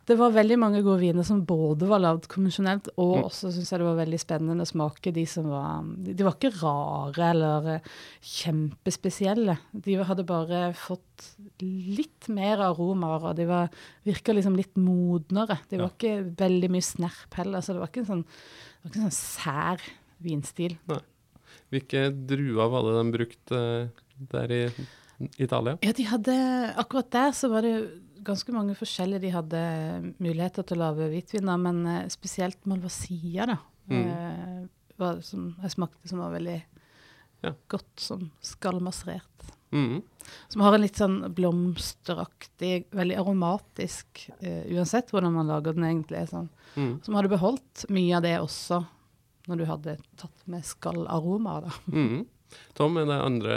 det 0.08 0.16
var 0.20 0.32
veldig 0.34 0.56
mange 0.60 0.80
gode 0.84 1.00
viner 1.00 1.24
som 1.24 1.42
både 1.48 1.86
var 1.88 2.00
lagd 2.04 2.26
konvensjonelt, 2.32 2.90
og 3.00 3.14
Mm. 3.18 3.24
også 3.28 3.52
syns 3.54 3.70
jeg 3.72 3.80
det 3.80 3.86
var 3.88 3.96
veldig 4.00 4.20
spennende 4.20 4.64
å 4.66 4.68
smake 4.68 5.12
de 5.16 5.24
som 5.28 5.46
var 5.48 5.84
De, 6.04 6.16
var 6.24 6.34
ikke 6.36 6.50
rare 6.60 7.30
eller 7.30 7.68
eh, 7.76 7.88
kjempespesielle. 8.48 9.56
De 9.72 9.96
hadde 10.04 10.26
bare 10.28 10.60
fått 10.76 11.30
litt 11.62 12.28
mer 12.32 12.60
aromaer, 12.68 13.30
og 13.30 13.36
de 13.38 13.46
var, 13.48 13.72
virka 14.06 14.34
liksom 14.36 14.56
litt 14.58 14.76
modnere. 14.80 15.58
De 15.70 15.80
var 15.80 15.92
ikke 15.94 16.16
veldig 16.40 16.70
mye 16.74 16.84
snerp 16.84 17.36
heller, 17.40 17.64
så 17.64 17.74
det 17.74 17.82
var 17.82 17.92
ikke 17.92 18.04
en 18.04 18.10
sånn, 18.12 18.24
ikke 18.84 19.00
en 19.00 19.08
sånn 19.08 19.18
sær 19.18 19.84
vinstil. 20.24 20.76
Hvilke 21.72 22.06
druer 22.28 22.68
var 22.70 22.84
det 22.86 22.94
de 23.00 23.14
brukte 23.18 23.60
eh, 23.60 24.03
der 24.18 24.52
i 24.52 24.60
Italia? 25.38 25.76
Ja, 25.82 25.92
de 25.92 26.06
hadde 26.08 26.34
Akkurat 26.80 27.10
der 27.14 27.32
så 27.36 27.48
var 27.52 27.62
det 27.66 27.74
ganske 28.24 28.52
mange 28.54 28.74
forskjellige 28.78 29.20
de 29.26 29.32
hadde 29.34 29.62
muligheter 30.22 30.64
til 30.64 30.78
å 30.78 30.86
lage 30.86 31.10
hvitviner, 31.12 31.60
men 31.60 31.82
eh, 31.86 32.06
spesielt 32.12 32.62
Malvasia, 32.66 33.46
da. 33.50 33.58
Mm. 33.90 34.06
eh, 34.08 34.62
var, 34.96 35.20
som 35.26 35.50
jeg 35.60 35.74
smakte 35.74 36.08
som 36.08 36.22
var 36.22 36.32
veldig 36.32 36.62
Ja. 37.44 37.52
godt 37.68 38.00
som 38.00 38.30
skallmasserert. 38.40 39.50
Mm. 39.74 40.02
Som 40.48 40.62
har 40.62 40.72
en 40.74 40.80
litt 40.80 40.96
sånn 40.96 41.18
blomsteraktig, 41.34 42.86
veldig 42.94 43.16
aromatisk, 43.20 44.30
uh, 44.38 44.62
uansett 44.70 45.10
hvordan 45.12 45.34
man 45.34 45.50
lager 45.50 45.74
den 45.74 45.84
egentlig. 45.84 46.22
Sånn. 46.30 46.48
Mm. 46.78 47.02
Som 47.04 47.18
hadde 47.18 47.32
beholdt 47.32 47.84
mye 47.92 48.14
av 48.16 48.22
det 48.24 48.36
også 48.40 48.78
når 49.50 49.60
du 49.60 49.64
hadde 49.68 49.96
tatt 50.16 50.46
med 50.48 50.64
skallaroma. 50.64 51.58
da. 51.66 51.74
Mm. 51.90 52.24
Tom, 52.74 52.96
er 52.98 53.06
det 53.06 53.18
andre 53.22 53.56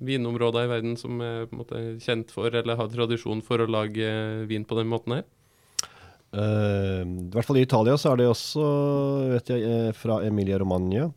vinområder 0.00 0.66
i 0.66 0.70
verden 0.70 0.96
som 1.00 1.20
er 1.24 1.46
måte 1.54 1.80
kjent 2.04 2.30
for, 2.34 2.50
eller 2.54 2.76
har 2.76 2.88
tradisjon 2.92 3.40
for 3.46 3.62
å 3.64 3.68
lage 3.70 4.10
vin 4.50 4.64
på 4.68 4.76
den 4.80 4.90
måten 4.92 5.18
her? 5.18 5.24
Uh, 6.30 7.02
I 7.02 7.30
hvert 7.34 7.46
fall 7.48 7.58
i 7.58 7.64
Italia 7.66 7.96
så 7.98 8.12
er 8.12 8.20
det 8.20 8.28
også, 8.30 8.64
vet 9.32 9.50
jeg, 9.50 9.64
eh, 9.66 9.88
fra 9.98 10.20
Emilia 10.22 10.60
Romagna. 10.62 11.08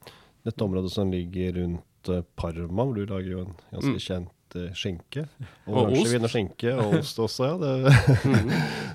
Dette 0.44 0.64
området 0.66 0.90
som 0.92 1.12
ligger 1.14 1.54
rundt 1.60 2.10
eh, 2.10 2.24
Parma, 2.36 2.84
hvor 2.88 2.96
du 2.98 3.06
lager 3.06 3.30
jo 3.36 3.44
en 3.46 3.54
ganske 3.76 3.94
Mm. 3.94 4.00
kjent 4.02 4.58
uh, 4.58 4.72
skinke. 4.74 5.28
Og 5.68 5.78
ost. 5.78 5.84
Oransjevin 5.84 6.26
og 6.28 6.32
skinke, 6.34 6.74
og 6.78 6.96
ost 7.00 7.20
også, 7.22 7.46
ja. 7.52 7.56
Det, 7.62 7.94
Mm. 8.34 8.50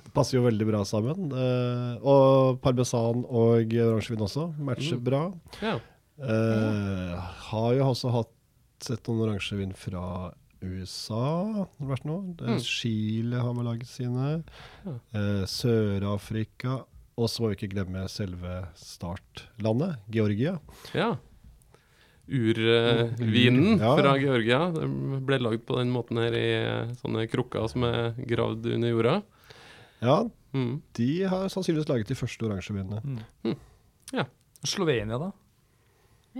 det 0.08 0.12
passer 0.14 0.38
jo 0.40 0.44
veldig 0.48 0.66
bra 0.72 0.82
sammen. 0.86 1.30
Uh, 1.32 1.94
og 2.02 2.58
parmesan 2.66 3.22
og 3.24 3.70
oransjevin 3.78 4.26
også 4.26 4.48
matcher 4.58 4.98
Mm. 4.98 5.04
bra. 5.06 5.22
Ja. 5.62 5.76
Eh, 6.18 7.18
har 7.50 7.74
jo 7.74 7.84
også 7.92 8.10
hatt 8.12 8.32
sett 8.80 9.06
noen 9.08 9.28
oransjevin 9.28 9.72
fra 9.74 10.32
USA 10.62 11.52
har 11.54 11.68
det 11.78 11.86
vært 11.88 12.04
nå. 12.08 12.16
Det 12.36 12.48
Mm. 12.48 12.60
Chile 12.66 13.38
har 13.40 13.54
vel 13.54 13.64
laget 13.64 13.86
sine. 13.86 14.42
Eh, 15.14 15.44
Sør-Afrika. 15.46 16.84
Og 17.18 17.28
så 17.28 17.40
må 17.42 17.48
vi 17.50 17.56
ikke 17.66 17.72
glemme 17.74 18.08
selve 18.08 18.68
startlandet, 18.78 19.98
Georgia. 20.10 20.58
Ja. 20.94 21.16
Urvinen 22.28 23.78
Ja. 23.80 23.96
fra 23.96 24.16
Georgia 24.18 24.70
Den 24.70 25.24
ble 25.26 25.38
lagd 25.40 25.64
på 25.66 25.78
den 25.78 25.90
måten 25.90 26.18
her 26.20 26.34
i 26.36 26.48
eh, 26.60 26.92
sånne 27.00 27.26
krukker 27.30 27.68
som 27.70 27.84
er 27.84 28.12
gravd 28.28 28.66
under 28.74 28.88
jorda. 28.90 29.22
Ja, 30.02 30.28
Mm. 30.54 30.80
de 30.94 31.22
har 31.28 31.48
sannsynligvis 31.48 31.88
laget 31.88 32.06
de 32.08 32.14
første 32.14 32.40
oransjevinene. 32.46 33.02
Mm. 33.44 33.56
Ja. 34.14 34.24
Slovenia, 34.64 35.18
da? 35.18 35.32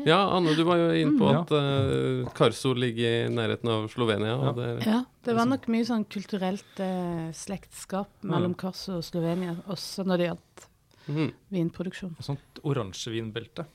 Ja, 0.06 0.18
Anne, 0.36 0.54
du 0.54 0.62
var 0.64 0.76
jo 0.78 0.88
inne 0.94 1.18
på 1.18 1.28
Mm. 1.28 1.40
at 1.40 1.50
eh, 1.52 2.32
Karso 2.34 2.74
ligger 2.74 3.26
i 3.26 3.28
nærheten 3.32 3.68
av 3.68 3.88
Slovenia. 3.90 4.26
Ja. 4.34 4.36
Og 4.50 4.56
det, 4.56 4.68
Ja, 4.86 5.04
det 5.24 5.34
var 5.36 5.46
nok 5.46 5.66
mye 5.68 5.84
sånn 5.88 6.04
kulturelt 6.08 6.80
eh, 6.80 7.32
slektskap 7.32 8.08
mellom 8.22 8.54
Karso 8.54 8.98
og 8.98 9.04
Slovenia, 9.04 9.56
også 9.68 10.04
når 10.06 10.16
det 10.18 10.26
gjaldt 10.30 10.68
mm. 11.08 11.32
vinproduksjon. 11.50 12.14
Et 12.18 12.24
sånt 12.24 12.62
oransjevinbelte. 12.62 13.66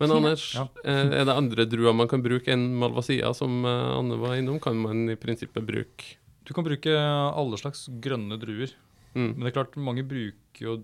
Men 0.00 0.10
Anders, 0.10 0.54
Ja. 0.54 0.66
eh, 0.84 1.20
er 1.20 1.24
det 1.24 1.36
andre 1.36 1.64
druer 1.66 1.94
man 1.94 2.08
kan 2.08 2.22
bruke 2.22 2.48
enn 2.52 2.74
Malvasia, 2.80 3.32
som 3.34 3.64
Anne 3.64 4.16
var 4.18 4.34
innom? 4.36 4.58
Kan 4.60 4.76
man 4.82 5.08
i 5.10 5.16
prinsippet 5.16 5.64
bruke 5.66 6.16
Du 6.44 6.52
kan 6.54 6.64
bruke 6.64 6.90
alle 6.90 7.56
slags 7.56 7.88
grønne 8.00 8.36
druer. 8.40 8.72
mm. 9.14 9.34
Men 9.36 9.40
det 9.40 9.52
er 9.52 9.62
klart, 9.62 9.76
mange 9.76 10.02
bruker 10.02 10.58
jo 10.58 10.82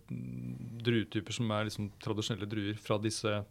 druetyper 0.85 1.33
som 1.35 1.51
er 1.51 1.65
liksom 1.69 1.91
tradisjonelle 2.03 2.49
druer 2.49 2.77
fra 2.79 2.99
disse 3.03 3.45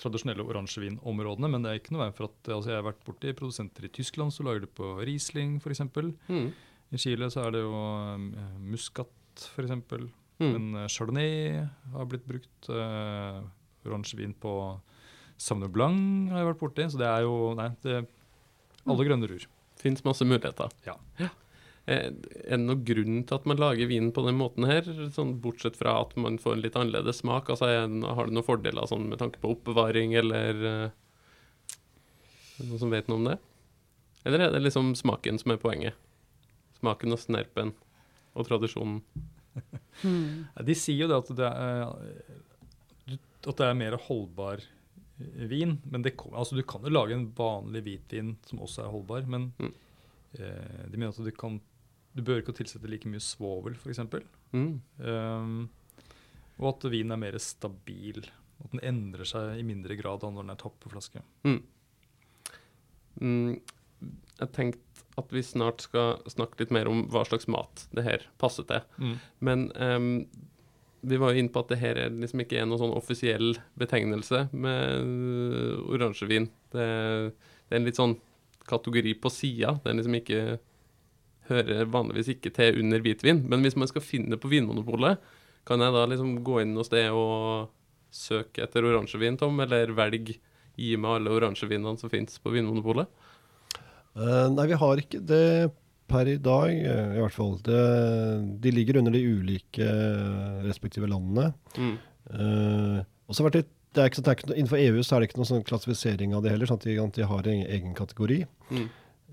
tradisjonelle 0.00 0.44
oransjevinområdene, 0.46 1.50
men 1.52 1.64
det 1.64 1.70
er 1.70 1.80
ikke 1.80 1.94
noe 1.94 2.06
veien 2.06 2.16
for 2.16 2.30
at 2.30 2.50
altså 2.56 2.72
Jeg 2.72 2.80
har 2.80 2.88
vært 2.88 3.06
borti 3.06 3.36
produsenter 3.36 3.86
i 3.86 3.92
Tyskland 3.92 4.34
som 4.34 4.48
lager 4.48 4.64
det 4.64 4.72
på 4.76 4.94
Riesling 5.04 5.58
f.eks. 5.60 5.84
Mm. 6.28 6.50
I 6.90 6.98
Chile 6.98 7.28
så 7.30 7.44
er 7.44 7.54
det 7.54 7.62
jo 7.62 7.82
Muscat 8.64 9.10
muskat 9.10 9.50
f.eks. 9.54 10.10
Mm. 10.40 10.52
Men 10.52 10.82
eh, 10.82 10.88
chardonnay 10.88 11.66
har 11.92 12.08
blitt 12.08 12.24
brukt. 12.28 12.68
Uh, 12.68 13.44
Oransjevin 13.86 14.34
på 14.36 14.52
Sauvignon 15.40 15.72
Blanc 15.72 16.32
har 16.32 16.42
jeg 16.42 16.50
vært 16.50 16.60
borti. 16.60 16.88
Så 16.88 17.00
det 17.00 17.08
er 17.08 17.24
jo 17.24 17.52
Nei, 17.58 17.70
det 17.84 18.02
alle 18.88 19.06
grønne 19.06 19.28
rur. 19.28 19.46
Fins 19.80 20.02
masse 20.04 20.24
muligheter. 20.24 20.72
Ja. 20.86 20.96
Eh, 21.20 21.32
Er 21.86 22.10
det 22.12 22.58
noen 22.60 22.84
grunn 22.86 23.22
til 23.26 23.34
at 23.38 23.46
man 23.48 23.56
lager 23.58 23.88
vinen 23.90 24.12
på 24.14 24.22
den 24.26 24.36
måten 24.38 24.66
her, 24.68 24.84
sånn 25.10 25.38
bortsett 25.42 25.78
fra 25.80 25.96
at 26.02 26.12
man 26.20 26.36
får 26.38 26.52
en 26.58 26.62
litt 26.62 26.76
annerledes 26.78 27.22
smak? 27.22 27.48
Altså, 27.50 27.66
er, 27.66 27.86
Har 28.14 28.26
det 28.28 28.36
noen 28.36 28.46
fordeler 28.46 28.86
sånn, 28.86 29.08
med 29.10 29.18
tanke 29.18 29.40
på 29.42 29.50
oppbevaring, 29.56 30.12
eller 30.20 30.60
eh, 30.68 30.90
noen 32.60 32.78
som 32.82 32.92
vet 32.92 33.08
noe 33.10 33.18
om 33.22 33.28
det? 33.30 33.38
Eller 34.28 34.44
er 34.44 34.52
det 34.54 34.60
liksom 34.66 34.92
smaken 34.98 35.40
som 35.40 35.54
er 35.54 35.60
poenget? 35.62 35.96
Smaken 36.78 37.16
og 37.16 37.22
snerpen 37.22 37.74
og 38.36 38.48
tradisjonen. 38.50 39.02
Mm. 40.06 40.46
De 40.64 40.74
sier 40.78 41.02
jo 41.02 41.08
det 41.10 41.16
at 41.18 41.30
det 41.36 41.48
er, 41.50 41.80
at 43.50 43.58
det 43.58 43.64
er 43.66 43.74
mer 43.76 43.96
holdbar 44.06 44.62
eh, 44.62 45.42
vin. 45.50 45.74
Men 45.90 46.04
det, 46.06 46.14
altså 46.30 46.56
du 46.56 46.62
kan 46.64 46.86
jo 46.86 46.92
lage 46.94 47.12
en 47.16 47.26
vanlig 47.36 47.82
hvitvin 47.84 48.30
som 48.48 48.62
også 48.64 48.86
er 48.86 48.92
holdbar. 48.94 49.26
Men 49.28 49.50
Mm. 49.60 49.72
eh, 50.38 50.86
de 50.88 50.96
mener 50.96 51.10
at 51.12 51.18
du 51.26 51.32
kan 51.36 51.58
Du 52.16 52.24
bør 52.26 52.42
ikke 52.42 52.56
tilsette 52.58 52.90
like 52.90 53.08
mye 53.10 53.22
svovel, 53.22 53.76
f.eks. 53.78 54.02
Mm. 54.52 54.80
Um, 54.98 55.58
og 56.60 56.72
at 56.74 56.88
vinen 56.92 57.14
er 57.14 57.20
mer 57.22 57.38
stabil. 57.42 58.24
At 58.60 58.74
den 58.74 58.82
endrer 58.84 59.28
seg 59.28 59.60
i 59.60 59.66
mindre 59.66 59.96
grad 59.98 60.26
når 60.26 60.42
den 60.42 60.54
er 60.54 60.60
topp 60.60 60.80
på 60.82 60.92
flaske. 60.92 61.22
Mm. 61.46 61.60
Mm, 63.20 63.52
jeg 64.40 64.52
tenkte 64.56 65.06
at 65.20 65.32
vi 65.34 65.42
snart 65.44 65.82
skal 65.84 66.20
snakke 66.30 66.62
litt 66.62 66.72
mer 66.72 66.88
om 66.88 67.04
hva 67.12 67.24
slags 67.28 67.48
mat 67.50 67.84
det 67.96 68.04
her 68.06 68.24
passer 68.40 68.66
til. 68.68 68.84
Men 69.44 69.68
um, 69.76 70.24
vi 71.00 71.18
var 71.20 71.32
jo 71.32 71.42
inne 71.42 71.52
på 71.52 71.62
at 71.62 71.72
det 71.72 71.80
her 71.80 71.98
er 71.98 72.14
liksom 72.14 72.42
ikke 72.44 72.58
er 72.60 72.66
noen 72.68 72.80
sånn 72.82 72.96
offisiell 72.96 73.54
betegnelse 73.80 74.46
med 74.52 75.00
øh, 75.00 75.78
oransjevin. 75.94 76.50
Det, 76.72 76.88
det 77.32 77.76
er 77.76 77.80
en 77.80 77.88
litt 77.88 78.00
sånn 78.00 78.16
kategori 78.68 79.14
på 79.20 79.32
sida. 79.32 79.78
er 79.84 79.96
liksom 79.96 80.18
ikke 80.20 80.42
hører 81.50 81.90
vanligvis 81.90 82.32
ikke 82.34 82.52
til 82.56 82.80
under 82.82 83.02
hvitvin. 83.04 83.44
Men 83.50 83.64
hvis 83.64 83.76
man 83.78 83.90
skal 83.90 84.04
finne 84.04 84.34
det 84.34 84.40
på 84.42 84.50
Vinmonopolet, 84.52 85.20
kan 85.68 85.82
jeg 85.84 85.94
da 85.94 86.06
liksom 86.08 86.38
gå 86.46 86.62
inn 86.62 86.76
hos 86.78 86.90
det 86.92 87.08
og 87.12 87.70
søke 88.10 88.64
etter 88.64 88.86
oransjevin, 88.88 89.38
Tom, 89.38 89.60
eller 89.62 89.92
velge 89.94 90.38
gi 90.80 90.94
meg 90.98 91.18
alle 91.18 91.34
oransjevinene 91.36 92.00
som 92.00 92.12
finnes 92.12 92.40
på 92.42 92.52
Vinmonopolet? 92.54 93.10
Uh, 94.16 94.48
nei, 94.50 94.66
vi 94.72 94.78
har 94.80 95.02
ikke 95.02 95.20
det 95.22 95.70
per 96.10 96.26
i 96.26 96.38
dag, 96.42 96.70
eh, 96.74 97.16
i 97.16 97.20
hvert 97.22 97.34
fall. 97.34 97.56
Det, 97.62 97.80
de 98.62 98.72
ligger 98.74 98.98
under 98.98 99.14
de 99.14 99.20
ulike 99.22 99.84
eh, 99.86 100.62
respektive 100.66 101.06
landene. 101.10 101.52
Mm. 101.78 101.92
Uh, 102.30 102.96
og 103.26 103.34
så 103.34 103.42
har 103.42 103.50
vært 103.50 103.60
litt, 103.60 103.70
det 103.94 104.02
er 104.02 104.10
ikke, 104.10 104.22
det 104.22 104.30
er 104.30 104.38
ikke, 104.38 104.48
Innenfor 104.54 104.80
EU 104.82 105.04
så 105.06 105.16
er 105.16 105.22
det 105.22 105.28
ikke 105.30 105.40
noen 105.40 105.50
sånn 105.50 105.66
klassifisering 105.66 106.34
av 106.34 106.44
det 106.44 106.54
heller, 106.54 106.70
sånn 106.70 106.80
at 106.82 106.86
de, 106.86 106.96
de 107.16 107.28
har 107.30 107.50
en 107.50 107.62
egen 107.76 107.94
kategori. 107.98 108.40
Mm. 108.70 108.88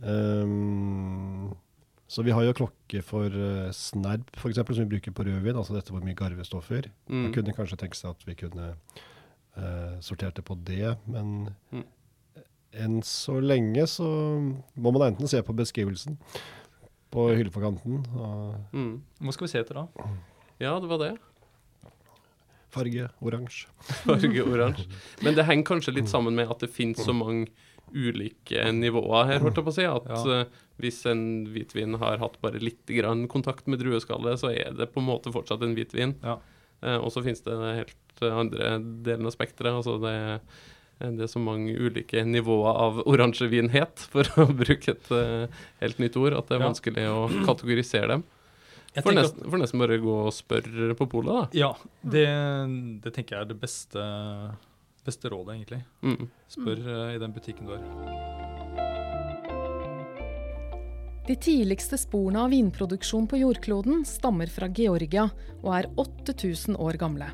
Um, 0.05 1.55
så 2.07 2.23
vi 2.23 2.31
har 2.31 2.43
jo 2.47 2.53
klokke 2.55 3.01
for 3.03 3.27
uh, 3.27 3.69
snerp, 3.75 4.29
f.eks., 4.39 4.55
som 4.63 4.83
vi 4.85 4.97
bruker 4.97 5.11
på 5.11 5.25
rødvin. 5.27 5.55
Altså 5.59 5.75
dette 5.75 5.91
hvor 5.91 6.03
mye 6.05 6.15
garvestoffer. 6.15 6.87
Man 7.09 7.27
Mm. 7.29 7.33
kunne 7.33 7.53
kanskje 7.53 7.77
tenke 7.77 7.95
seg 7.99 8.09
at 8.15 8.23
vi 8.25 8.35
kunne 8.35 8.75
uh, 9.57 9.99
sortert 9.99 10.35
det 10.35 10.45
på 10.45 10.55
det, 10.63 10.95
men 11.07 11.49
Mm. 11.71 11.83
enn 12.73 13.01
så 13.03 13.39
lenge 13.41 13.83
så 13.87 14.05
må 14.77 14.91
man 14.93 15.11
enten 15.13 15.27
se 15.27 15.41
på 15.41 15.55
beskrivelsen 15.55 16.17
på 17.11 17.29
hylleforkanten, 17.35 18.05
og 18.15 18.55
Mm. 18.73 19.01
Hva 19.21 19.33
skal 19.33 19.47
vi 19.47 19.51
se 19.51 19.59
etter 19.59 19.73
da? 19.73 19.87
Ja, 20.59 20.79
det 20.79 20.89
var 20.89 20.97
det. 20.99 21.17
Farge 22.73 23.07
oransje. 23.23 23.67
Farge 24.05 24.43
oransje. 24.43 24.85
Men 25.23 25.35
det 25.37 25.45
henger 25.47 25.65
kanskje 25.71 25.93
litt 25.95 26.09
sammen 26.11 26.35
med 26.35 26.49
at 26.51 26.59
det 26.65 26.69
finnes 26.73 26.99
så 27.05 27.13
mange 27.15 27.47
ulike 27.95 28.65
nivåer 28.75 29.29
her, 29.29 29.39
holdt 29.39 29.55
jeg 29.61 29.65
på 29.67 29.71
å 29.71 29.77
si. 29.77 29.85
At 29.87 30.07
Ja. 30.11 30.41
eh, 30.41 30.45
hvis 30.81 31.05
en 31.09 31.21
hvitvin 31.53 31.95
har 32.01 32.17
hatt 32.19 32.35
bare 32.43 32.59
litt 32.59 32.85
grann 32.85 33.27
kontakt 33.31 33.65
med 33.67 33.79
drueskallet, 33.79 34.39
så 34.41 34.51
er 34.51 34.73
det 34.75 34.89
på 34.93 34.99
en 34.99 35.07
måte 35.07 35.31
fortsatt 35.33 35.63
en 35.63 35.75
hvitvin. 35.77 36.15
Ja. 36.23 36.37
Eh, 36.83 36.97
og 36.99 37.09
så 37.15 37.23
finnes 37.23 37.41
det 37.41 37.55
helt 37.55 38.21
andre 38.21 38.75
delen 39.05 39.25
av 39.25 39.31
spekteret. 39.33 39.73
Altså 39.79 39.95
det, 40.03 40.41
det 40.99 41.23
er 41.25 41.31
så 41.31 41.39
mange 41.39 41.73
ulike 41.77 42.23
nivåer 42.27 42.75
av 42.83 42.99
oransjevinhet, 43.07 44.03
for 44.11 44.27
å 44.43 44.49
bruke 44.63 44.91
et 44.93 45.11
eh, 45.15 45.47
helt 45.81 45.99
nytt 46.03 46.17
ord, 46.19 46.33
at 46.37 46.49
det 46.51 46.57
er 46.59 46.65
Ja. 46.65 46.67
vanskelig 46.73 47.07
å 47.13 47.45
kategorisere 47.47 48.07
dem. 48.17 48.23
Jeg 48.97 49.05
Får 49.05 49.13
nesten, 49.13 49.43
at- 49.43 49.51
får 49.53 49.59
nesten 49.61 49.81
bare 49.83 49.97
gå 50.01 50.13
og 50.25 50.33
spørre 50.33 50.95
på 50.97 51.05
polet, 51.05 51.29
da. 51.29 51.41
Ja, 51.53 51.69
det, 52.01 52.25
det 53.03 53.13
tenker 53.13 53.35
jeg 53.35 53.45
er 53.45 53.49
det 53.51 53.59
beste, 53.61 54.01
beste 55.05 55.29
rådet, 55.29 55.53
egentlig. 55.53 55.83
Mm. 56.01 56.25
Spør 56.49 56.81
mm. 56.81 57.11
i 57.13 57.19
den 57.21 57.35
butikken 57.35 57.69
du 57.69 57.75
er. 57.77 57.83
De 61.27 61.35
tidligste 61.35 61.99
sporene 61.99 62.39
av 62.41 62.49
vinproduksjon 62.55 63.27
på 63.29 63.37
jordkloden 63.43 64.01
stammer 64.07 64.49
fra 64.49 64.69
Georgia 64.71 65.27
og 65.59 65.69
er 65.75 65.89
8000 65.99 66.79
år 66.81 66.97
gamle. 66.97 67.29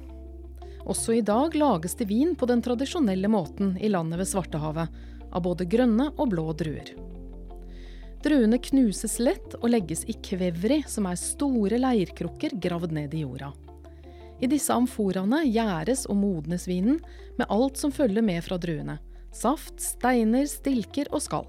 Også 0.84 1.16
i 1.16 1.24
dag 1.24 1.56
lages 1.56 1.96
det 1.96 2.10
vin 2.10 2.36
på 2.36 2.50
den 2.50 2.60
tradisjonelle 2.66 3.30
måten 3.32 3.78
i 3.80 3.88
landet 3.94 4.20
ved 4.20 4.28
Svartehavet, 4.28 4.90
av 5.32 5.42
både 5.46 5.70
grønne 5.70 6.12
og 6.18 6.34
blå 6.34 6.50
druer. 6.58 7.13
Druene 8.24 8.56
knuses 8.64 9.18
lett 9.20 9.58
og 9.60 9.68
legges 9.74 10.06
i 10.08 10.14
kvevri, 10.24 10.80
som 10.88 11.10
er 11.10 11.20
store 11.20 11.80
leirkrukker 11.82 12.56
gravd 12.64 12.96
ned 12.96 13.16
i 13.18 13.26
jorda. 13.26 13.50
I 14.40 14.48
disse 14.48 14.72
amforaene 14.76 15.42
gjæres 15.44 16.06
og 16.08 16.18
modnes 16.22 16.64
vinen 16.68 17.02
med 17.38 17.52
alt 17.52 17.80
som 17.80 17.92
følger 17.92 18.24
med 18.24 18.40
fra 18.46 18.58
druene. 18.60 18.98
Saft, 19.36 19.76
steiner, 19.82 20.48
stilker 20.48 21.12
og 21.12 21.24
skall. 21.26 21.48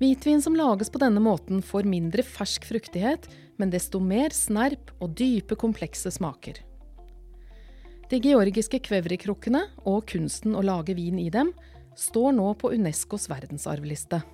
Hvitvin 0.00 0.40
som 0.42 0.56
lages 0.56 0.90
på 0.90 0.98
denne 1.02 1.20
måten 1.22 1.60
får 1.62 1.86
mindre 1.86 2.24
fersk 2.26 2.64
fruktighet, 2.66 3.28
men 3.60 3.70
desto 3.70 4.00
mer 4.00 4.32
snerp 4.34 4.94
og 4.98 5.12
dype, 5.18 5.60
komplekse 5.60 6.10
smaker. 6.10 6.58
De 8.08 8.18
georgiske 8.20 8.80
kvevrikrukkene 8.88 9.66
og 9.88 10.06
kunsten 10.08 10.56
å 10.56 10.64
lage 10.64 10.96
vin 10.96 11.20
i 11.20 11.30
dem 11.32 11.52
står 11.96 12.32
nå 12.36 12.48
på 12.60 12.72
Unescos 12.74 13.28
verdensarvliste. 13.30 14.24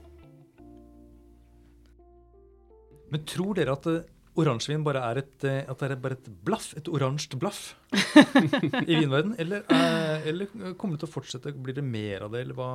Men 3.12 3.24
tror 3.28 3.56
dere 3.58 3.74
at 3.74 3.86
eh, 3.90 4.06
oransjevin 4.38 4.84
bare 4.86 5.02
er 5.10 5.22
et, 5.22 5.36
eh, 5.46 5.62
at 5.68 5.80
det 5.80 5.90
er 5.90 6.02
bare 6.02 6.18
et 6.18 6.30
blaff? 6.46 6.70
Et 6.78 6.90
oransje 6.92 7.38
blaff 7.40 7.62
i 8.90 8.94
vinverden? 8.94 9.34
Eller, 9.40 9.64
eh, 9.74 10.28
eller 10.30 10.50
kommer 10.78 10.96
det 10.96 11.04
til 11.04 11.10
å 11.10 11.14
fortsette? 11.16 11.54
Blir 11.56 11.78
det 11.78 11.86
mer 11.86 12.26
av 12.26 12.34
det, 12.34 12.44
eller 12.46 12.58
hva? 12.58 12.72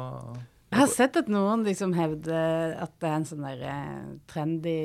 Jeg 0.73 0.81
har 0.81 0.89
sett 0.89 1.19
at 1.21 1.29
noen 1.31 1.65
liksom 1.67 1.93
hevder 1.95 2.73
at 2.81 2.95
det 3.01 3.09
er 3.09 3.19
en 3.19 3.27
sånn 3.29 3.45
der 3.45 3.67
eh, 3.69 4.07
trendy 4.31 4.77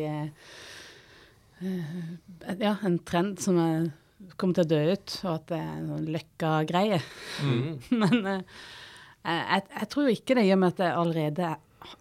Ja, 1.58 2.76
en 2.86 3.00
trend 3.08 3.40
som 3.42 3.56
er, 3.58 3.88
kommer 4.38 4.58
til 4.58 4.66
å 4.66 4.72
dø 4.74 4.82
ut, 4.92 5.16
og 5.24 5.32
at 5.32 5.48
det 5.50 5.58
er 5.58 5.72
en 5.72 5.88
sånn 5.94 6.10
løkka-greie. 6.14 7.00
Mm. 7.42 7.72
Men 8.04 8.20
jeg, 8.28 9.64
jeg 9.72 9.88
tror 9.90 10.12
ikke 10.12 10.36
det, 10.38 10.44
i 10.46 10.52
og 10.54 10.60
med 10.62 10.76
at 10.76 10.84
det 10.84 10.92
allerede 10.92 11.50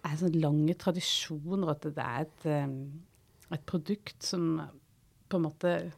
er 0.06 0.14
sånne 0.20 0.42
lange 0.42 0.76
tradisjoner, 0.78 1.72
at 1.72 1.88
det 1.96 2.04
er 2.04 2.26
et, 2.26 2.46
et 3.52 3.64
produkt 3.66 4.22
som 4.22 4.60
på 5.28 5.36
en 5.36 5.42
måte 5.48 5.92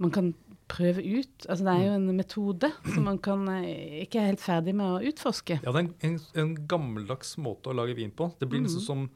man 0.00 0.10
kan 0.10 0.30
prøve 0.70 1.02
ut. 1.02 1.46
Altså 1.48 1.64
det 1.66 1.72
er 1.74 1.86
jo 1.88 1.94
en 1.98 2.16
metode 2.16 2.70
som 2.94 3.04
man 3.04 3.18
kan, 3.18 3.42
eh, 3.48 4.02
ikke 4.04 4.20
er 4.22 4.30
helt 4.30 4.40
ferdig 4.44 4.74
med 4.78 4.86
å 4.86 5.02
utforske. 5.10 5.58
Ja, 5.64 5.72
det 5.72 5.80
er 5.80 5.84
en, 5.84 5.94
en, 6.06 6.20
en 6.44 6.54
gammeldags 6.70 7.34
måte 7.42 7.68
å 7.72 7.76
lage 7.76 7.96
vin 7.98 8.10
på. 8.14 8.30
Det 8.40 8.48
blir 8.48 8.62
nesten 8.64 8.80
som 8.84 9.08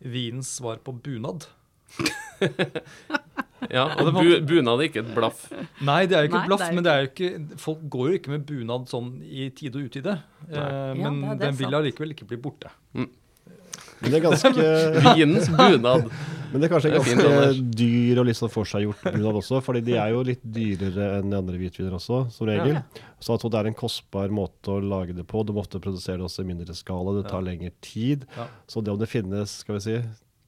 vinens 0.00 0.48
svar 0.60 0.78
på 0.84 0.92
bunad. 0.96 1.46
Ja, 3.70 3.82
og 4.00 4.08
bu, 4.16 4.30
bunad 4.48 4.80
er 4.80 4.86
ikke 4.88 5.02
et 5.02 5.10
blaff. 5.14 5.42
Nei, 5.84 6.06
det 6.08 6.16
er 6.16 6.24
jo 6.24 6.30
ikke 6.30 6.38
et 6.40 6.48
blaff, 6.48 6.62
det 6.64 6.74
men 6.78 6.84
det 6.86 6.92
er 6.94 7.02
jo 7.04 7.08
ikke, 7.10 7.58
folk 7.60 7.82
går 7.92 8.06
jo 8.08 8.14
ikke 8.16 8.32
med 8.32 8.46
bunad 8.48 8.86
sånn 8.88 9.10
i 9.20 9.50
tide 9.52 9.76
og 9.82 9.90
utide. 9.90 10.14
Eh, 10.48 10.56
Ja, 10.56 11.10
men 11.10 11.20
det 11.20 11.28
er- 11.28 11.36
det 11.36 11.44
er 11.44 11.50
den 11.50 11.58
vil 11.58 11.76
allikevel 11.76 12.14
ikke 12.14 12.26
bli 12.30 12.38
borte. 12.40 12.70
Men 14.00 14.12
det 14.12 14.18
er 14.20 14.24
ganske 14.26 14.68
Vinens 15.16 15.50
bunad. 15.52 16.06
Men 16.50 16.62
det 16.62 16.66
er 16.66 16.72
kanskje 16.72 16.90
Det 16.90 16.98
er 16.98 17.20
ganske 17.20 17.66
dyr 17.78 18.20
og 18.20 18.26
litt 18.26 18.38
sånn 18.38 18.50
forseggjort 18.50 19.04
bunad 19.06 19.38
også, 19.38 19.60
fordi 19.62 19.84
de 19.86 19.98
er 20.02 20.14
jo 20.14 20.22
litt 20.26 20.42
dyrere 20.42 21.20
enn 21.20 21.30
de 21.30 21.38
andre 21.38 21.60
hvitviner 21.60 21.94
også, 21.98 22.24
som 22.34 22.50
regel. 22.50 22.80
Så 23.22 23.36
jeg 23.36 23.52
det 23.52 23.60
er 23.60 23.70
en 23.70 23.78
kostbar 23.78 24.32
måte 24.34 24.74
å 24.74 24.80
lage 24.82 25.14
det 25.14 25.26
på. 25.30 25.44
Du 25.46 25.52
måtte 25.54 25.82
produsere 25.82 26.18
det 26.18 26.26
også 26.26 26.42
i 26.42 26.50
mindre 26.50 26.74
skala, 26.74 27.14
det 27.20 27.28
tar 27.30 27.44
lengre 27.46 27.70
tid. 27.84 28.26
Ja. 28.36 28.48
Så 28.66 28.82
det 28.82 28.92
om 28.94 28.98
det 29.00 29.10
finnes, 29.10 29.60
skal 29.62 29.78
vi 29.78 29.84
si, 29.84 29.96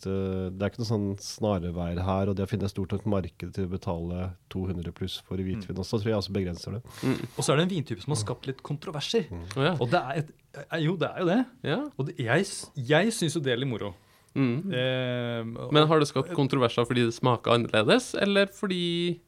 det, 0.04 0.14
det 0.58 0.64
er 0.66 0.72
ikke 0.72 0.82
noe 0.82 0.88
sånn 0.90 1.06
snarveier 1.22 2.00
her, 2.04 2.30
og 2.30 2.36
det 2.38 2.44
å 2.46 2.50
finne 2.50 2.68
et 2.68 2.72
stort 2.74 2.92
nok 2.94 3.04
marked 3.10 3.54
til 3.56 3.66
å 3.68 3.72
betale 3.72 4.28
200 4.54 4.92
pluss 4.96 5.18
for 5.26 5.40
hvitvin 5.40 5.78
også, 5.82 6.00
tror 6.02 6.12
jeg 6.12 6.18
også 6.20 6.34
begrenser 6.36 6.76
det. 6.78 6.82
Og 7.36 7.42
så 7.42 7.52
er 7.54 7.60
det 7.62 7.66
en 7.68 7.72
vintype 7.74 8.04
som 8.04 8.14
har 8.14 8.20
skapt 8.22 8.48
litt 8.50 8.62
kontroverser. 8.66 9.28
Ja. 9.56 9.74
Og 9.78 9.90
det 9.92 10.00
er 10.02 10.22
et, 10.22 10.32
eh, 10.62 10.78
jo, 10.84 10.96
det 11.00 11.10
er 11.10 11.20
jo 11.24 11.28
det. 11.32 11.40
ja. 11.72 11.80
Og 11.96 12.08
det, 12.10 12.16
jeg, 12.20 12.48
jeg 12.92 13.12
syns 13.18 13.36
jo 13.38 13.44
det 13.44 13.54
er 13.56 13.62
litt 13.62 13.70
moro. 13.72 13.92
Mm. 14.32 14.72
Eh, 14.72 15.68
Men 15.76 15.84
har 15.90 16.00
det 16.00 16.08
skapt 16.08 16.30
kontroverser 16.36 16.86
fordi 16.88 17.02
det 17.10 17.12
smaker 17.18 17.52
annerledes, 17.58 18.14
eller 18.16 18.48
fordi 18.56 19.20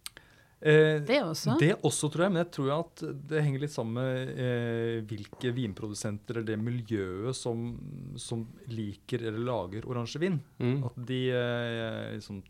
eh, 0.64 0.97
Det 1.04 1.21
også. 1.23 1.56
Det 1.61 1.73
også, 1.85 2.11
tror 2.11 2.25
jeg. 2.26 2.35
Men 2.35 2.42
jeg 2.44 2.50
tror 2.56 2.73
at 2.78 3.04
det 3.30 3.42
henger 3.44 3.64
litt 3.64 3.75
sammen 3.75 4.00
med 4.00 4.33
eh, 4.47 4.97
hvilke 5.11 5.52
vinprodusenter 5.56 6.40
eller 6.40 6.49
det 6.49 6.59
miljøet 6.62 7.37
som, 7.38 7.66
som 8.21 8.47
liker 8.73 9.26
eller 9.28 9.44
lager 9.44 9.87
oransjevin. 9.90 10.40
mm. 10.59 10.78
At 10.88 10.99
de 11.12 11.21
eh, 11.37 12.14
liksom 12.16 12.42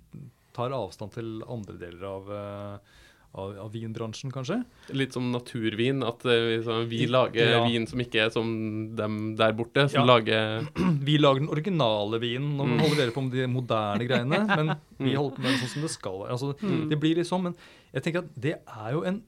tar 0.54 0.74
avstand 0.76 1.16
til 1.16 1.42
andre 1.50 1.74
deler 1.80 2.06
av, 2.06 2.30
eh, 2.30 3.00
av, 3.34 3.56
av 3.58 3.72
vinbransjen, 3.74 4.30
kanskje. 4.32 4.60
Litt 4.94 5.12
som 5.16 5.26
naturvin, 5.32 6.02
at 6.06 6.22
eh, 6.30 6.84
vi, 6.86 7.00
lager 7.10 7.50
Ja. 7.56 7.64
vin 7.66 7.86
som 7.90 7.98
ikke 7.98 8.26
er 8.26 8.30
som 8.30 8.94
dem 8.96 9.34
der 9.36 9.52
borte, 9.58 9.88
som 9.90 10.02
Ja. 10.02 10.06
lager 10.06 10.68
Vi 11.08 11.16
lager 11.18 11.40
den 11.40 11.48
originale 11.50 12.20
vinen, 12.22 12.60
og 12.60 12.68
Mm. 12.68 12.78
holder 12.80 12.96
dere 13.02 13.10
på 13.16 13.22
med 13.26 13.32
de 13.32 13.46
moderne 13.50 14.06
greiene. 14.06 14.40
Men 14.56 14.76
vi 14.98 15.12
Mm. 15.12 15.16
holder 15.18 15.36
på 15.36 15.42
med 15.42 15.50
det 15.52 15.60
sånn 15.64 15.72
som 15.74 15.82
det 15.82 15.90
skal 15.90 16.18
være. 16.22 16.30
Altså, 16.30 16.54
Mm. 16.62 16.88
Det 16.90 17.00
blir 17.00 17.16
litt 17.16 17.26
sånn, 17.26 17.42
men 17.42 17.56
jeg 17.92 18.02
tenker 18.04 18.18
at 18.24 18.34
det 18.40 18.54
er 18.66 18.92
jo 18.92 19.02
en 19.04 19.22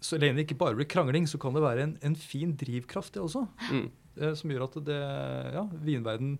Så 0.00 0.14
lenge 0.20 0.36
det 0.36 0.46
ikke 0.46 0.58
bare 0.58 0.76
blir 0.76 0.86
krangling, 0.86 1.24
så 1.26 1.40
kan 1.40 1.52
det 1.54 1.60
være 1.62 1.82
en, 1.82 1.98
en 2.02 2.14
fin 2.14 2.52
drivkraft, 2.54 3.14
det 3.14 3.22
også. 3.22 3.48
mm. 3.72 3.90
eh, 4.20 4.34
Som 4.34 4.50
gjør 4.50 4.62
at 4.68 4.84
det, 4.84 4.98
ja, 5.54 5.64
vinverden 5.82 6.38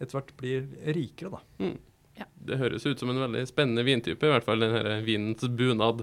etter 0.00 0.16
hvert 0.16 0.32
blir 0.38 0.64
rikere, 0.94 1.30
da. 1.36 1.40
Ja. 2.18 2.26
Det 2.44 2.58
høres 2.60 2.84
ut 2.84 3.00
som 3.00 3.08
en 3.08 3.20
veldig 3.22 3.46
spennende 3.48 3.84
vintype, 3.86 4.26
i 4.28 4.32
hvert 4.34 4.44
fall 4.44 4.60
den 4.60 4.74
her 4.76 5.00
vinens 5.06 5.46
bunad. 5.48 6.02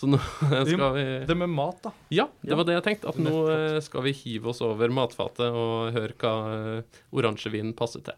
Så 0.00 0.08
nå 0.08 0.16
skal 0.70 0.94
vi 0.96 1.04
Det 1.28 1.36
med 1.36 1.52
mat, 1.52 1.82
da. 1.84 1.92
Ja, 2.08 2.28
det 2.40 2.54
Ja. 2.54 2.56
var 2.56 2.64
det 2.68 2.78
jeg 2.78 2.86
tenkte. 2.88 3.12
At 3.12 3.20
nå 3.20 3.34
eh, 3.52 3.80
skal 3.84 4.06
vi 4.08 4.14
hive 4.16 4.54
oss 4.54 4.62
over 4.64 4.88
matfatet 4.88 5.50
og 5.52 5.92
høre 5.96 6.16
hva 6.22 6.34
eh, 6.80 7.00
oransjevin 7.12 7.74
passer 7.76 8.00
til. 8.08 8.16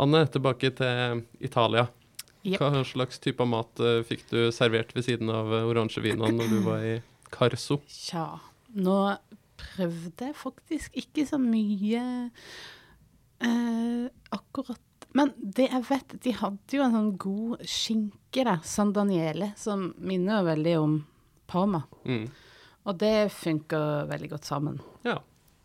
Anne, 0.00 0.22
tilbake 0.32 0.70
til 0.78 1.24
Italia. 1.44 1.86
Hva 2.56 2.70
slags 2.88 3.20
type 3.20 3.44
mat 3.44 3.80
eh, 3.84 3.98
fikk 4.08 4.22
du 4.30 4.38
servert 4.54 4.94
ved 4.96 5.04
siden 5.04 5.28
av 5.32 5.50
oransjevinene 5.68 6.30
når 6.38 6.48
du 6.54 6.60
var 6.64 6.84
i 6.88 6.94
Carso? 7.34 7.76
Tja, 7.92 8.22
nå 8.80 8.94
prøvde 9.60 10.30
faktisk 10.36 10.96
ikke 10.98 11.26
så 11.28 11.38
mye 11.40 12.02
eh, 13.44 14.06
akkurat 14.34 15.08
Men 15.16 15.32
det 15.36 15.68
jeg 15.70 15.86
vet, 15.88 16.14
de 16.22 16.34
hadde 16.38 16.76
jo 16.76 16.84
en 16.84 16.94
sånn 16.94 17.14
god 17.18 17.64
skinke 17.66 18.44
der, 18.46 18.60
San 18.62 18.92
Daniele, 18.94 19.50
som 19.58 19.88
minner 19.98 20.44
veldig 20.46 20.74
om 20.78 20.92
Parma. 21.50 21.80
Mm. 22.06 22.28
Og 22.86 22.98
det 23.00 23.32
funker 23.34 24.06
veldig 24.06 24.30
godt 24.36 24.46
sammen. 24.46 24.78
Ja. 25.02 25.16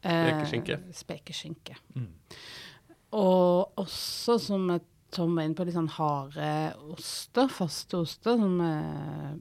Eh, 0.01 0.31
Spekeskinke. 0.31 0.79
spekeskinke. 0.97 1.77
Mm. 1.93 2.09
Og 3.21 3.77
også, 3.85 4.39
som 4.41 4.65
Tom 5.13 5.37
var 5.37 5.45
inne 5.45 5.55
på, 5.55 5.67
litt 5.67 5.77
sånn 5.77 5.93
harde 5.95 6.49
oster, 6.91 7.47
faste 7.53 8.01
oster, 8.01 8.41
som 8.41 8.57
eh, 8.65 9.37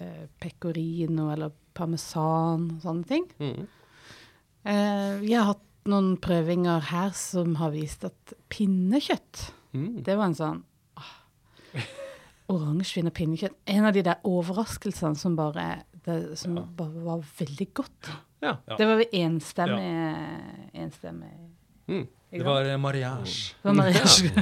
eh, 0.00 0.26
pecorino 0.40 1.28
eller 1.32 1.52
parmesan 1.76 2.70
og 2.76 2.82
sånne 2.84 3.06
ting. 3.08 3.26
Mm. 3.40 3.66
Eh, 4.66 5.18
vi 5.22 5.32
har 5.36 5.52
hatt 5.52 5.62
noen 5.86 6.16
prøvinger 6.18 6.80
her 6.90 7.10
som 7.14 7.54
har 7.60 7.70
vist 7.74 8.04
at 8.08 8.32
pinnekjøtt, 8.50 9.52
Mm. 9.76 10.02
det 10.02 10.14
var 10.16 10.24
en 10.30 10.34
sånn 10.38 10.60
ah, 10.96 11.10
Oransjevin 12.48 13.10
og 13.10 13.14
pinnekjøtt. 13.18 13.56
En 13.66 13.84
av 13.84 13.92
de 13.92 14.02
der 14.06 14.20
overraskelsene 14.24 15.18
som 15.18 15.34
bare, 15.36 15.82
det, 16.06 16.38
som 16.38 16.54
bare 16.78 17.02
var 17.04 17.24
veldig 17.40 17.66
godt. 17.74 18.10
Ja. 18.40 18.56
Ja. 18.68 18.76
Det 18.78 18.86
var 18.86 18.96
vi 19.02 19.08
enstemmig 19.22 20.70
enstemmig 20.74 21.32
Mm. 21.88 22.06
Det 22.30 22.42
var 22.42 22.64
eh, 22.64 22.76
mariage. 22.76 23.54
Det 23.62 23.68
var 23.68 23.74
mariage. 23.74 24.32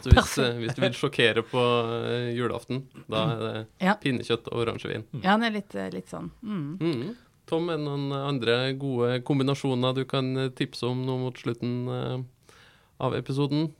Så 0.00 0.12
hvis, 0.12 0.34
eh, 0.38 0.58
hvis 0.60 0.76
du 0.76 0.82
vil 0.84 0.96
sjokkere 0.96 1.42
på 1.48 1.62
eh, 2.06 2.28
julaften, 2.36 2.84
da 3.08 3.24
er 3.24 3.42
det 3.44 3.66
Ja. 3.86 3.94
pinnekjøtt 4.00 4.50
og 4.52 4.62
oransjevin. 4.64 5.06
Ja, 5.22 5.36
den 5.36 5.48
er 5.48 5.56
litt, 5.56 5.74
litt 5.94 6.12
sånn. 6.12 6.30
Mm. 6.44 6.78
Mm. 6.80 7.16
Tom, 7.50 7.68
er 7.72 7.80
det 7.80 7.86
noen 7.86 8.12
andre 8.14 8.58
gode 8.78 9.22
kombinasjoner 9.26 9.96
du 9.96 10.04
kan 10.04 10.52
tipse 10.54 10.86
om 10.86 11.02
nå 11.06 11.18
mot 11.24 11.40
slutten 11.40 11.88
av 13.00 13.16
episoden? 13.18 13.72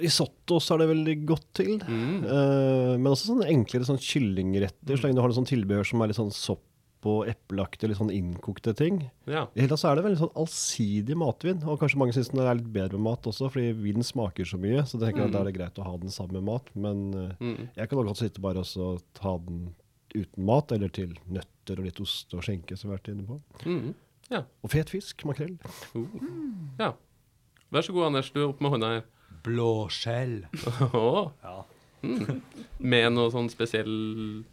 Risotto 0.00 0.56
så 0.62 0.76
er 0.76 0.82
det 0.82 0.90
veldig 0.94 1.14
godt 1.28 1.48
til. 1.60 1.74
Mm. 1.84 2.22
Uh, 2.24 2.94
men 2.96 3.10
også 3.10 3.34
sånne 3.34 3.50
enklere 3.52 3.84
sånn 3.84 4.00
kyllingretter, 4.00 4.96
så 4.96 5.04
lenge 5.04 5.18
du 5.18 5.20
har 5.20 5.28
noen 5.28 5.42
sånn 5.42 5.50
tilbehør 5.50 5.84
som 5.90 6.00
er 6.00 6.08
litt 6.08 6.20
sånn 6.20 6.32
sopp 6.32 6.64
og 7.08 7.28
epleaktige, 7.30 7.88
litt 7.90 7.98
sånn 8.00 8.12
innkokte 8.12 8.74
ting. 8.76 9.02
Ja. 9.30 9.46
I 9.54 9.62
hele 9.62 9.72
tatt 9.72 9.82
så 9.82 9.90
er 9.90 9.98
det 9.98 10.04
veldig 10.04 10.20
sånn 10.20 10.38
allsidig 10.42 11.16
matvin, 11.18 11.62
og 11.64 11.80
kanskje 11.80 12.00
mange 12.02 12.16
syns 12.16 12.32
den 12.32 12.42
er 12.44 12.58
litt 12.58 12.72
bedre 12.74 12.98
med 12.98 13.06
mat 13.08 13.28
også, 13.30 13.48
fordi 13.52 13.72
vin 13.78 14.04
smaker 14.04 14.48
så 14.48 14.60
mye, 14.60 14.84
så 14.84 15.00
jeg 15.00 15.16
mm. 15.16 15.22
at 15.26 15.34
da 15.34 15.40
er 15.40 15.48
det 15.50 15.56
greit 15.56 15.80
å 15.80 15.86
ha 15.86 15.94
den 16.02 16.12
sammen 16.12 16.40
med 16.40 16.48
mat. 16.50 16.72
Men 16.74 17.06
eh, 17.14 17.28
Mm. 17.40 17.70
jeg 17.76 17.88
kan 17.88 17.98
også 17.98 18.10
godt 18.10 18.20
sitte 18.20 18.42
bare 18.44 18.60
og 18.60 19.00
ta 19.16 19.38
den 19.46 19.74
uten 20.14 20.44
mat, 20.44 20.72
eller 20.72 20.90
til 20.92 21.14
nøtter 21.30 21.80
og 21.80 21.86
litt 21.86 22.00
ost 22.02 22.34
og 22.34 22.44
skjenke, 22.44 22.76
som 22.76 22.90
vi 22.90 22.94
har 22.94 23.00
vært 23.00 23.12
inne 23.14 23.26
på. 23.28 23.40
Mm. 23.64 23.94
Ja. 24.30 24.44
Og 24.62 24.70
fet 24.74 24.90
fisk, 24.92 25.24
makrell. 25.26 25.56
Uh. 25.94 26.06
ja. 26.78 26.92
Vær 27.70 27.86
så 27.86 27.94
god, 27.94 28.10
Anders. 28.10 28.30
Du 28.34 28.40
er 28.42 28.48
opp 28.48 28.60
med 28.62 28.74
hånda 28.74 28.92
her. 28.94 29.04
Blåskjell. 29.46 30.40
Åh, 30.94 31.30
Ja. 32.00 32.36
med 32.80 33.12
noe 33.12 33.28
sånn 33.32 33.50
spesiell, 33.52 33.90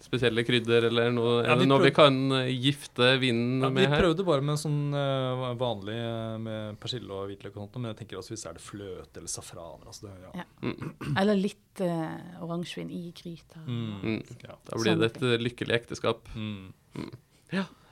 spesielle 0.03 0.43
krydder, 0.47 0.89
eller 0.89 1.13
noe, 1.15 1.37
Ja, 1.47 1.55
vi 1.59 1.67
noe 1.69 1.79
vi 1.85 1.93
kan 1.95 2.17
eh, 2.41 2.49
gifte 2.51 3.13
vinen 3.21 3.63
Ja, 3.63 3.69
med 3.71 3.87
her? 3.87 3.95
Vi 3.95 4.03
prøvde 4.03 4.25
bare 4.27 4.43
med 4.43 4.59
sånn 4.59 4.91
uh, 4.91 5.47
vanlig 5.59 5.95
eh, 5.95 6.35
med 6.43 6.77
persille 6.81 7.07
og 7.07 7.31
hvitløk 7.31 7.55
og 7.55 7.63
sånt, 7.63 7.79
men 7.79 7.93
jeg 7.93 8.01
tenker 8.01 8.19
også 8.19 8.35
hvis 8.35 8.43
det 8.43 8.51
er 8.51 8.59
det 8.59 8.65
fløte 8.65 9.21
eller 9.21 9.31
safran 9.31 9.87
altså 9.87 10.09
det, 10.09 10.13
ja. 10.25 10.43
Ja. 10.43 10.91
Eller 11.23 11.39
litt 11.39 11.83
uh, 11.83 12.43
oransjevin 12.43 12.91
i 12.91 13.01
gryta. 13.15 13.63
Mm. 13.63 13.97
Mm. 14.03 14.21
Ja. 14.43 14.59
Da 14.67 14.81
blir 14.81 14.99
det 14.99 15.11
et 15.13 15.43
lykkelig 15.47 15.81
ekteskap. 15.81 16.27
Mm. 16.35 16.71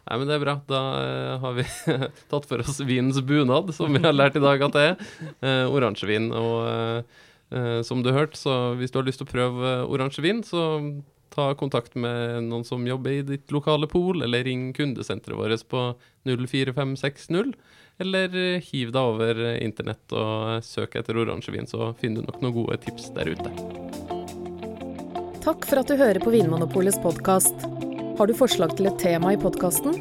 Nei, 0.05 0.17
men 0.19 0.29
det 0.29 0.35
er 0.35 0.43
bra. 0.43 0.57
Da 0.69 0.81
har 1.41 1.55
vi 1.57 1.65
tatt 2.31 2.49
for 2.49 2.61
oss 2.61 2.81
vinens 2.85 3.17
bunad, 3.25 3.71
som 3.73 3.93
vi 3.93 4.03
har 4.03 4.13
lært 4.13 4.37
i 4.37 4.43
dag 4.43 4.61
at 4.67 4.75
det 4.75 4.83
er. 4.91 4.99
Uh, 5.41 5.73
oransjevin. 5.73 6.29
Og 6.35 6.57
eh, 6.69 7.23
som 7.87 8.01
du 8.03 8.09
hørte, 8.11 8.35
så 8.35 8.75
hvis 8.75 8.91
du 8.91 8.97
har 8.99 9.05
lyst 9.07 9.21
til 9.21 9.27
å 9.27 9.31
prøve 9.31 9.69
oransje 9.85 10.15
oransjevin, 10.15 10.41
så 10.43 10.63
ta 11.35 11.53
kontakt 11.55 11.95
med 11.95 12.47
noen 12.47 12.63
som 12.63 12.85
jobber 12.87 13.11
i 13.11 13.23
ditt 13.25 13.51
lokale 13.51 13.87
pol, 13.91 14.23
eller 14.23 14.45
ring 14.47 14.71
kundesenteret 14.73 15.37
vårt 15.37 15.67
på 15.69 15.81
04560. 16.25 17.53
Eller 17.99 18.33
eh, 18.35 18.63
hiv 18.63 18.91
deg 18.91 19.11
over 19.13 19.39
eh, 19.39 19.61
internett 19.63 20.15
og 20.15 20.63
søk 20.65 20.97
etter 20.99 21.17
oransjevin, 21.19 21.67
så 21.67 21.93
finner 21.99 22.23
du 22.23 22.31
nok 22.31 22.41
noen 22.43 22.57
gode 22.57 22.79
tips 22.83 23.11
der 23.15 23.31
ute. 23.31 23.53
Takk 25.45 25.67
for 25.69 25.79
at 25.79 25.91
du 25.91 25.95
hører 25.99 26.19
på 26.23 26.33
Vinmonopolets 26.33 26.99
podkast. 27.03 27.67
Har 28.19 28.27
du 28.27 28.35
forslag 28.35 28.75
til 28.75 28.89
et 28.89 28.99
tema 28.99 29.35
i 29.35 29.39
podkasten? 29.39 29.95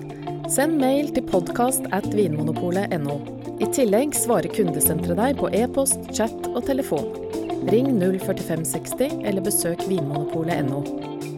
Send 0.51 0.79
mail 0.81 1.11
til 1.15 1.27
podkast 1.29 1.87
at 1.95 2.07
vinmonopolet.no. 2.15 3.19
I 3.63 3.71
tillegg 3.75 4.17
svarer 4.19 4.51
kundesenteret 4.55 5.21
deg 5.21 5.39
på 5.39 5.53
e-post, 5.55 6.11
chat 6.17 6.51
og 6.51 6.65
telefon. 6.67 7.24
Ring 7.73 7.87
04560 8.21 9.25
eller 9.25 9.43
besøk 9.43 9.89
vinmonopolet.no. 9.89 11.34